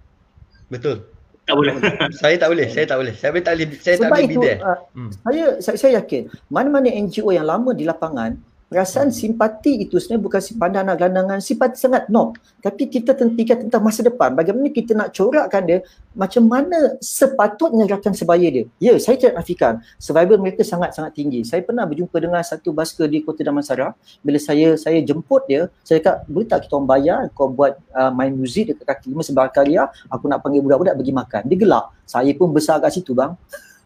[0.68, 1.08] Betul.
[1.42, 1.74] tak boleh
[2.22, 3.14] Saya tak boleh, saya tak boleh.
[3.18, 4.60] Saya tak boleh saya tak boleh be there.
[4.62, 5.10] uh, Hmm.
[5.26, 8.38] saya, saya saya yakin mana-mana NGO yang lama di lapangan
[8.72, 12.32] perasaan simpati itu sebenarnya bukan simpati anak gelandangan simpati sangat no.
[12.64, 14.32] Tapi kita fikir tentang masa depan.
[14.32, 15.78] Bagaimana kita nak corakkan dia
[16.16, 18.64] macam mana sepatutnya rakan sebaya dia.
[18.80, 21.44] Ya saya tidak nafikan survival mereka sangat-sangat tinggi.
[21.44, 23.92] Saya pernah berjumpa dengan satu basker di Kota Damansara.
[24.24, 27.20] Bila saya saya jemput dia saya cakap boleh tak kita orang bayar?
[27.36, 31.12] Kau buat uh, main muzik dekat kaki lima sebar karya aku nak panggil budak-budak pergi
[31.12, 31.42] makan.
[31.44, 31.84] Dia gelak.
[32.08, 33.36] Saya pun besar kat situ bang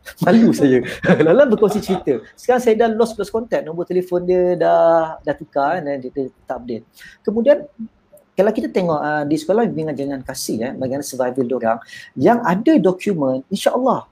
[0.25, 0.83] malu saya.
[1.27, 2.23] Lala berkongsi cerita.
[2.39, 3.67] Sekarang saya dah lost lost contact.
[3.67, 6.85] Nombor telefon dia dah dah tukar dan dia, dia tak update.
[7.27, 7.67] Kemudian
[8.37, 11.79] kalau kita tengok uh, di sekolah bimbingan jalan kasih eh, bagaimana survival diorang
[12.21, 14.05] yang ada dokumen insyaAllah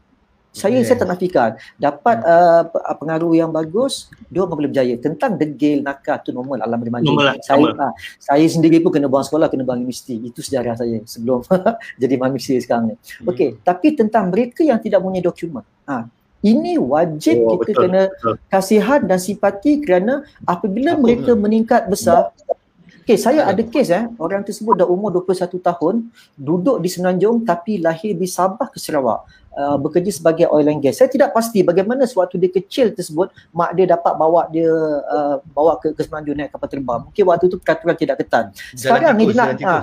[0.54, 0.86] saya Yes.
[0.86, 4.94] saya tak nafikan dapat uh, pe- uh, pengaruh yang bagus dia orang boleh berjaya.
[4.96, 9.10] Tentang degil nakal tu normal alam remaja Normal lah, saya uh, saya sendiri pun kena
[9.10, 10.14] buang sekolah kena buang universiti.
[10.22, 11.42] Itu sejarah saya sebelum
[12.02, 12.94] jadi manusia sekarang ni.
[12.94, 13.34] Hmm.
[13.34, 15.66] Okey, tapi tentang mereka yang tidak punya dokumen.
[15.84, 16.06] Ha,
[16.40, 18.34] ini wajib Oh, kita betul, kena betul.
[18.46, 22.30] kasihan dan simpati kerana apabila Apa mereka meningkat besar
[23.04, 26.08] Okey, saya Apa ada kes eh, orang tersebut dah umur 21 tahun,
[26.40, 29.28] duduk di Semenanjung tapi lahir di Sabah ke Sarawak.
[29.54, 30.98] Uh, bekerja sebagai oil and gas.
[30.98, 34.66] Saya tidak pasti bagaimana sewaktu dia kecil tersebut mak dia dapat bawa dia
[35.06, 37.00] uh, bawa ke, ke Semenanjung naik kapal terbang.
[37.06, 38.50] Mungkin waktu tu peraturan tidak ketat.
[38.74, 39.74] Sekarang ni dia nak ha,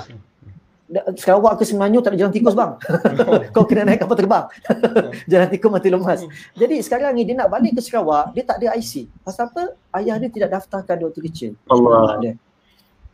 [1.15, 2.75] Sarawak ke Semenanjung tak ada jalan tikus bang.
[3.55, 4.45] Kau kena naik kapal terbang.
[5.31, 6.19] jalan tikus mati lemas.
[6.57, 9.07] Jadi sekarang ni dia nak balik ke Sarawak, dia tak ada IC.
[9.23, 9.77] Pasal apa?
[9.95, 11.51] Ayah dia tidak daftarkan dia waktu kecil.
[11.71, 12.33] Allah dia.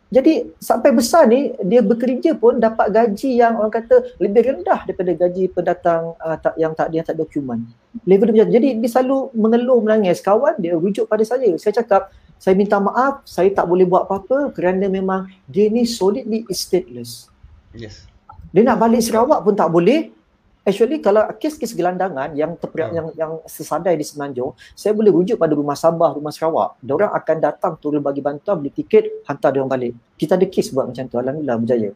[0.07, 5.11] Jadi sampai besar ni dia bekerja pun dapat gaji yang orang kata lebih rendah daripada
[5.11, 7.67] gaji pendatang uh, tak, yang tak dia tak dokumen.
[8.07, 10.23] Level dia jadi dia selalu mengeluh menangis.
[10.23, 11.51] Kawan dia rujuk pada saya.
[11.59, 12.07] Saya cakap
[12.39, 17.27] saya minta maaf, saya tak boleh buat apa-apa kerana memang dia ni solidly stateless.
[17.75, 18.07] Yes.
[18.55, 20.15] Dia nak balik Sarawak pun tak boleh.
[20.67, 22.93] Actually kalau kes-kes gelandangan yang terper, Hmm.
[22.93, 26.75] yang yang sesadai di Semenanjung, saya boleh rujuk pada rumah Sabah, rumah Sarawak.
[26.79, 29.91] Diorang akan datang turun bagi bantuan, beli tiket, hantar dia orang balik.
[30.13, 31.15] Kita ada kes buat macam tu.
[31.15, 31.89] Alhamdulillah berjaya.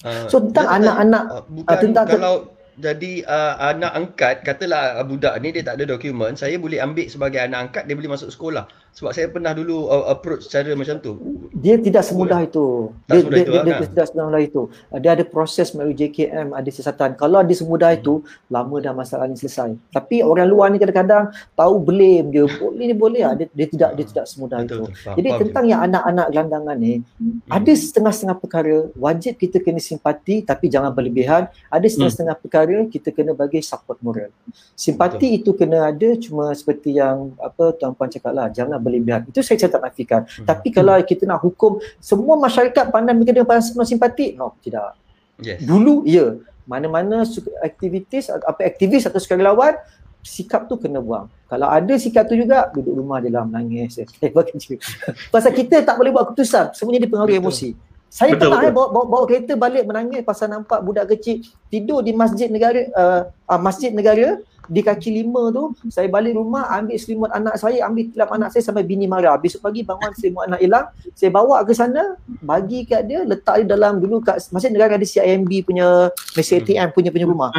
[0.00, 2.34] Ah, So tentang anak-anak Ah, bukan Ah, tentang- kalau
[2.76, 7.08] jadi uh, anak angkat katalah uh, budak ni dia tak ada dokumen saya boleh ambil
[7.08, 10.96] sebagai anak angkat dia boleh masuk sekolah sebab saya pernah dulu uh, approach cara macam
[10.98, 11.20] tu
[11.56, 12.92] dia tidak semudah itu.
[13.08, 13.80] Dia, semudah dia, itu dia, lah, dia, kan?
[13.80, 14.62] dia tidak semudah itu.
[15.00, 17.10] Dia ada proses melalui JKM, ada siasatan.
[17.16, 18.00] Kalau dia semudah Hmm.
[18.02, 18.14] itu,
[18.52, 19.72] lama dah masalah ni selesai.
[19.88, 22.44] Tapi orang luar ni kadang-kadang tahu blame dia.
[22.60, 23.34] Boleh ni boleh lah.
[23.40, 24.76] Dia, dia tidak dia tidak semudah betul itu.
[24.84, 27.38] betul faham, Jadi faham tentang yang anak-anak gelandangan ni, Hmm.
[27.48, 31.48] ada setengah-setengah perkara wajib kita kena simpati tapi jangan berlebihan.
[31.72, 34.28] Ada setengah-setengah perkara kita kena bagi support moral.
[34.76, 39.26] Simpati itu kena ada cuma seperti yang apa tuan puan cakap lah, jangan berlebihan.
[39.26, 40.22] Itu saya saya tak nafikan.
[40.22, 40.46] Hmm.
[40.46, 44.94] Tapi kalau kita nak hukum semua masyarakat pandang mereka dengan penuh simpati, no, tidak.
[45.42, 47.26] yes Dulu ya, mana-mana
[47.66, 49.74] aktivitis apa aktivis atau sukarelawan
[50.26, 51.30] sikap tu kena buang.
[51.46, 54.02] Kalau ada sikap tu juga duduk rumah je lah menangis.
[55.34, 57.46] Pasal kita tak boleh buat keputusan, semuanya dipengaruhi Betul.
[57.46, 57.70] emosi.
[58.06, 58.70] Saya Betul, pernah betul.
[58.70, 62.86] eh, bawa, bawa, bawa kereta balik menangis pasal nampak budak kecil tidur di masjid negara
[62.94, 63.20] uh,
[63.50, 68.10] uh, masjid negara di kaki lima tu saya balik rumah ambil selimut anak saya ambil
[68.10, 69.38] tilap anak saya sampai bini marah.
[69.38, 70.86] Besok pagi bangun selimut anak hilang.
[71.14, 75.06] Saya bawa ke sana bagi kat dia letak dia dalam dulu kat masa negara ada
[75.06, 77.50] CIMB punya mesin ATM punya punya rumah.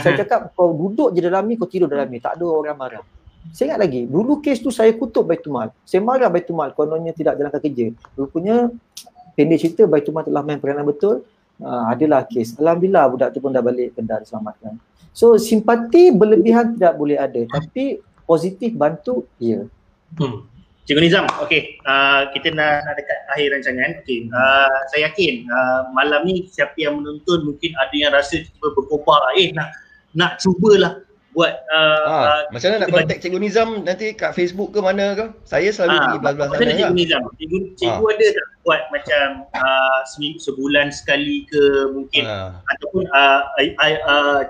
[0.00, 2.22] Saya cakap kau duduk je dalam ni kau tidur dalam ni.
[2.22, 3.04] Tak ada orang marah.
[3.52, 7.12] Saya ingat lagi dulu kes tu saya kutuk Baitul Mal saya marah Baitul Mal kononnya
[7.12, 7.92] tidak jalankan kerja.
[8.16, 8.72] Rupanya
[9.36, 11.26] pendek cerita Baitul Mal telah main peranan betul.
[11.54, 12.58] Uh, adalah kes.
[12.58, 14.74] Alhamdulillah budak tu pun dah balik Kedah diselamatkan.
[15.14, 19.62] So simpati berlebihan tidak boleh ada tapi positif bantu ya.
[20.18, 20.50] Hmm.
[20.84, 23.90] Cikgu Nizam, okey, uh, kita nak, nak dekat akhir rancangan.
[24.04, 28.68] Okey, uh, saya yakin uh, malam ni siapa yang menonton mungkin ada yang rasa cuba
[28.76, 29.72] berkobar, eh nak
[30.12, 31.00] nak cubalah
[31.32, 35.16] buat uh, Ha, uh, macam mana nak contact Cikgu Nizam nanti kat Facebook ke mana
[35.16, 35.26] ke?
[35.48, 36.78] Saya selalu pergi belah-belah macam sana mana lah.
[36.84, 37.22] Cikgu Nizam?
[37.40, 41.62] Cikgu, cikgu ada tak buat macam uh, seminggu, sebulan sekali ke
[41.96, 42.60] mungkin Ha.
[42.60, 44.40] ataupun uh, I, I, uh,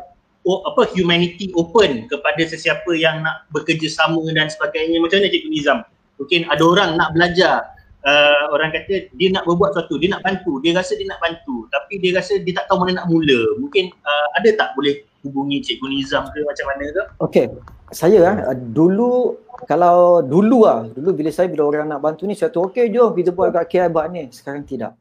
[0.45, 5.79] oh, apa humanity open kepada sesiapa yang nak bekerjasama dan sebagainya macam mana Cikgu Nizam?
[6.21, 7.75] Mungkin ada orang nak belajar
[8.07, 11.67] uh, orang kata dia nak berbuat sesuatu, dia nak bantu, dia rasa dia nak bantu
[11.73, 13.41] tapi dia rasa dia tak tahu mana nak mula.
[13.59, 17.03] Mungkin uh, ada tak boleh hubungi Cikgu Nizam ke macam mana ke?
[17.25, 17.47] Okey,
[17.91, 22.53] saya ah dulu kalau dulu ah dulu bila saya bila orang nak bantu ni saya
[22.53, 24.29] tu okey jom kita buat kat KL buat ni.
[24.29, 25.01] Sekarang tidak.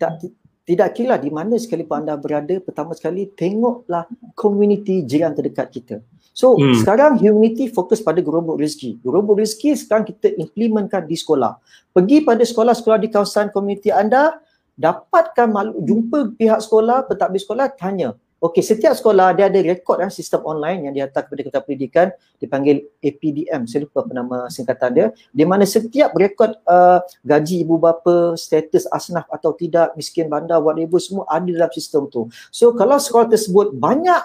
[0.00, 0.24] Tak
[0.70, 4.06] tidak kira di mana sekalipun anda berada pertama sekali tengoklah
[4.38, 5.96] community jiran terdekat kita.
[6.30, 6.78] So Hmm.
[6.78, 9.02] sekarang humanity fokus pada gerobok rezeki.
[9.02, 11.58] Gerobok rezeki sekarang kita implementkan di sekolah.
[11.90, 14.38] Pergi pada sekolah-sekolah di kawasan komuniti anda,
[14.78, 18.14] dapatkan malu, jumpa pihak sekolah, pentadbir sekolah, tanya.
[18.40, 22.08] Okey, setiap sekolah dia ada rekod kan sistem online yang dihantar kepada Ketua Pendidikan
[22.40, 23.68] dipanggil APDM.
[23.68, 25.06] Saya lupa apa nama singkatan dia.
[25.28, 30.96] Di mana setiap rekod uh, gaji ibu bapa, status asnaf atau tidak, miskin bandar, whatever
[30.96, 32.32] semua ada dalam sistem tu.
[32.48, 34.24] So kalau sekolah tersebut banyak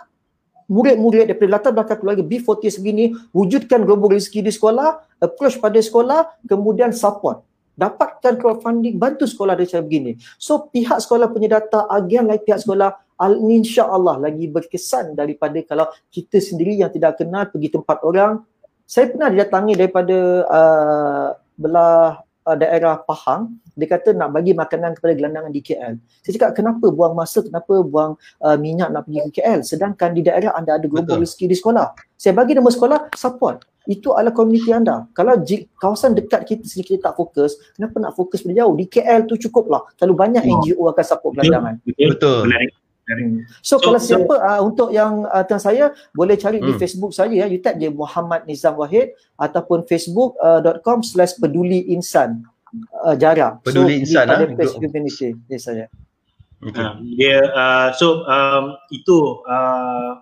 [0.71, 3.05] murid-murid daripada latar belakang keluarga B40 segini
[3.35, 7.43] wujudkan gerobok rezeki di sekolah, approach pada sekolah, kemudian support.
[7.75, 10.15] Dapatkan crowdfunding, bantu sekolah dengan cara begini.
[10.39, 15.87] So pihak sekolah punya data, agen lain pihak sekolah, al- insya-Allah lagi berkesan daripada kalau
[16.11, 18.43] kita sendiri yang tidak kenal pergi tempat orang.
[18.85, 25.17] Saya pernah didatangi daripada uh, belah uh, daerah Pahang, dia kata nak bagi makanan kepada
[25.17, 25.97] gelandangan di KL.
[26.21, 28.13] Saya cakap kenapa buang masa, kenapa buang
[28.45, 31.25] uh, minyak nak pergi ke KL sedangkan di daerah anda ada Betul.
[31.25, 31.97] rezeki di sekolah.
[32.13, 33.65] Saya bagi nama sekolah support.
[33.85, 35.05] Itu adalah komuniti anda.
[35.13, 38.73] Kalau ji, kawasan dekat kita sendiri kita tak fokus, kenapa nak fokus pada jauh?
[38.73, 39.85] Di KL tu cukuplah.
[39.93, 40.41] Terlalu banyak.
[40.45, 41.81] NGO akan support gelandangan.
[41.85, 42.49] Betul.
[42.49, 42.84] Menarik.
[43.05, 43.45] Hmm.
[43.61, 46.81] So, So- kalau so- siapa uh, untuk yang uh, tentang saya boleh cari di Hmm.
[46.81, 52.41] Facebook saya ya you type je Muhammad Nizam Wahid ataupun facebook.com slash peduli insan
[53.05, 53.61] uh, jarak.
[53.61, 55.85] Peduli so, Insan, di pada ah, page untuk- community ya saya.
[56.65, 56.81] Okay.
[56.81, 60.17] Uh, dia uh, so um, itu uh,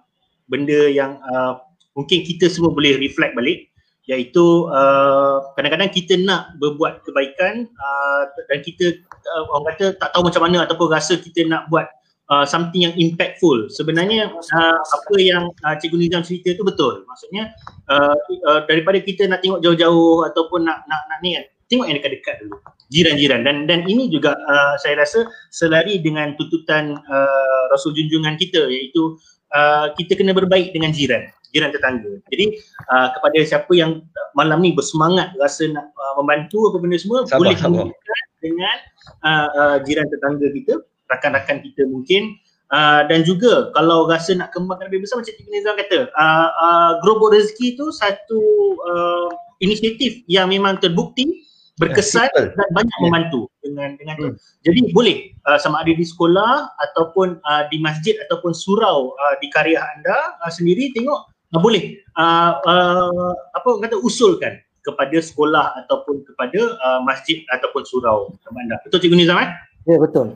[0.52, 1.64] benda yang uh,
[1.96, 3.72] mungkin kita semua boleh reflect balik
[4.12, 10.28] iaitu uh, kadang-kadang kita nak berbuat kebaikan uh, dan kita uh, orang kata tak tahu
[10.28, 11.88] macam mana ataupun rasa kita nak buat
[12.34, 13.70] uh, something yang impactful.
[13.70, 17.06] Sebenarnya uh, apa yang uh, Cikgu Nizam cerita tu betul.
[17.06, 17.54] Maksudnya
[17.94, 18.18] uh,
[18.50, 22.36] uh, daripada kita nak tengok jauh-jauh ataupun nak nak nak ni kan tengok yang dekat-dekat
[22.42, 22.58] dulu.
[22.90, 23.46] Jiran-jiran.
[23.46, 29.18] Dan dan ini juga uh, saya rasa selari dengan tuntutan uh, Rasul junjungan kita iaitu
[29.54, 32.10] uh, kita kena berbaik dengan jiran jiran tetangga.
[32.34, 32.58] Jadi
[32.90, 34.02] uh, kepada siapa yang
[34.34, 37.70] malam ni bersemangat rasa nak uh, membantu apa benda semua Sabar, boleh sabar.
[37.94, 38.78] komunikasi dengan
[39.22, 40.74] uh, uh, jiran tetangga kita,
[41.14, 42.42] rakan-rakan kita mungkin
[42.74, 46.92] Uh, dan juga kalau rasa nak kembangkan lebih besar macam Cikgu Nizam kata uh, uh,
[47.06, 48.42] Gerobok Rezeki tu satu
[48.82, 49.30] uh,
[49.62, 51.46] inisiatif yang memang terbukti
[51.78, 52.50] berkesan simple.
[52.58, 53.02] dan banyak Ya.
[53.06, 54.28] membantu dengan dengan tu.
[54.34, 54.38] Hmm.
[54.66, 59.54] Jadi boleh uh, sama ada di sekolah ataupun uh, di masjid ataupun surau uh, di
[59.54, 66.26] karya anda uh, sendiri tengok uh, boleh uh, uh, apa kata usulkan kepada sekolah ataupun
[66.26, 68.82] kepada uh, masjid ataupun surau sama anda.
[68.82, 69.50] Betul Cikgu Nizam eh?
[69.86, 70.34] Ya betul.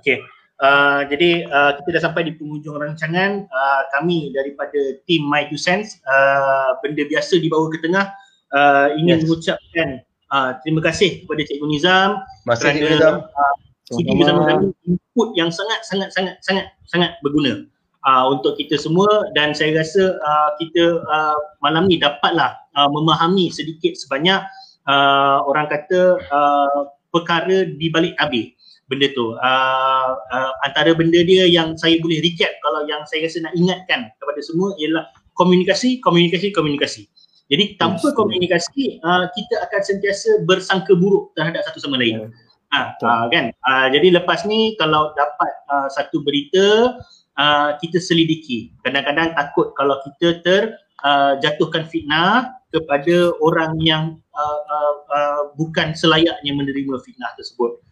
[0.00, 0.18] Okey.
[0.60, 3.48] Uh, jadi uh, kita dah sampai di penghujung rancangan.
[3.48, 4.76] Uh, kami daripada
[5.08, 8.12] tim My Two Cents uh, benda biasa dibawa ke tengah
[8.52, 9.22] uh, ingin Yes.
[9.24, 9.88] mengucapkan
[10.30, 12.10] uh, terima kasih kepada Cikgu Nizam
[12.46, 13.14] Cikgu kerana, Nizam.
[13.24, 13.54] uh,
[13.90, 17.66] sidi bersama kami input yang sangat sangat sangat sangat sangat berguna
[18.06, 23.50] uh, untuk kita semua dan saya rasa uh, kita uh, malam ni dapatlah uh, memahami
[23.50, 24.38] sedikit sebanyak
[24.86, 28.54] uh, orang kata uh, perkara di balik tabir
[28.90, 33.38] benda tu uh, uh, antara benda dia yang saya boleh recap kalau yang saya rasa
[33.46, 35.06] nak ingatkan kepada semua ialah
[35.38, 37.06] komunikasi komunikasi komunikasi
[37.50, 38.18] jadi tanpa Yes.
[38.18, 42.34] komunikasi uh, kita akan sentiasa bersangka buruk terhadap satu sama lain
[42.70, 43.10] Ha, Betul.
[43.10, 46.94] uh, kan uh, jadi lepas ni kalau dapat uh, satu berita
[47.34, 48.70] uh, kita selidiki.
[48.86, 50.62] Kadang-kadang takut kalau kita ter
[51.02, 54.04] uh, jatuhkan fitnah kepada orang yang
[54.38, 57.82] uh, uh, uh, bukan selayaknya menerima fitnah tersebut.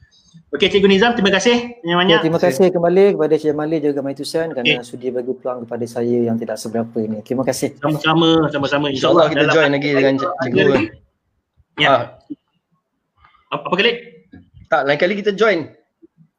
[0.49, 2.17] Okey Cikgu Nizam, terima kasih banyak-banyak.
[2.17, 4.89] Okay, terima kasih kembali kepada Cik Malik juga Maitusan kerana Okey.
[4.89, 7.21] sudi bagi peluang kepada saya yang tidak seberapa ini.
[7.21, 7.77] Terima kasih.
[7.77, 10.61] Sama-sama, sama-sama InsyaAllah kita dalam- join lagi dengan cik- cikgu.
[11.77, 11.89] Ya.
[11.93, 12.01] Ah,
[13.53, 13.93] Apa, apa kali?
[14.67, 15.69] tak, lain kali kita join.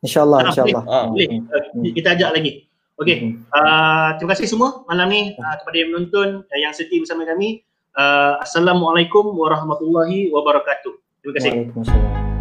[0.01, 0.83] InsyaAllah, Ah, insyaAllah.
[0.89, 1.05] Ah.
[1.13, 1.29] Boleh.
[1.45, 2.51] Uh, kita ajak lagi.
[2.97, 3.17] Okey.
[3.21, 3.33] Hmm.
[3.53, 7.61] Uh, terima kasih semua malam ni uh, kepada yang menonton uh, yang setia bersama kami.
[7.93, 10.93] Uh, Assalamualaikum warahmatullahi wabarakatuh.
[11.21, 11.51] Terima kasih.
[11.53, 12.38] Waalaikumsalam.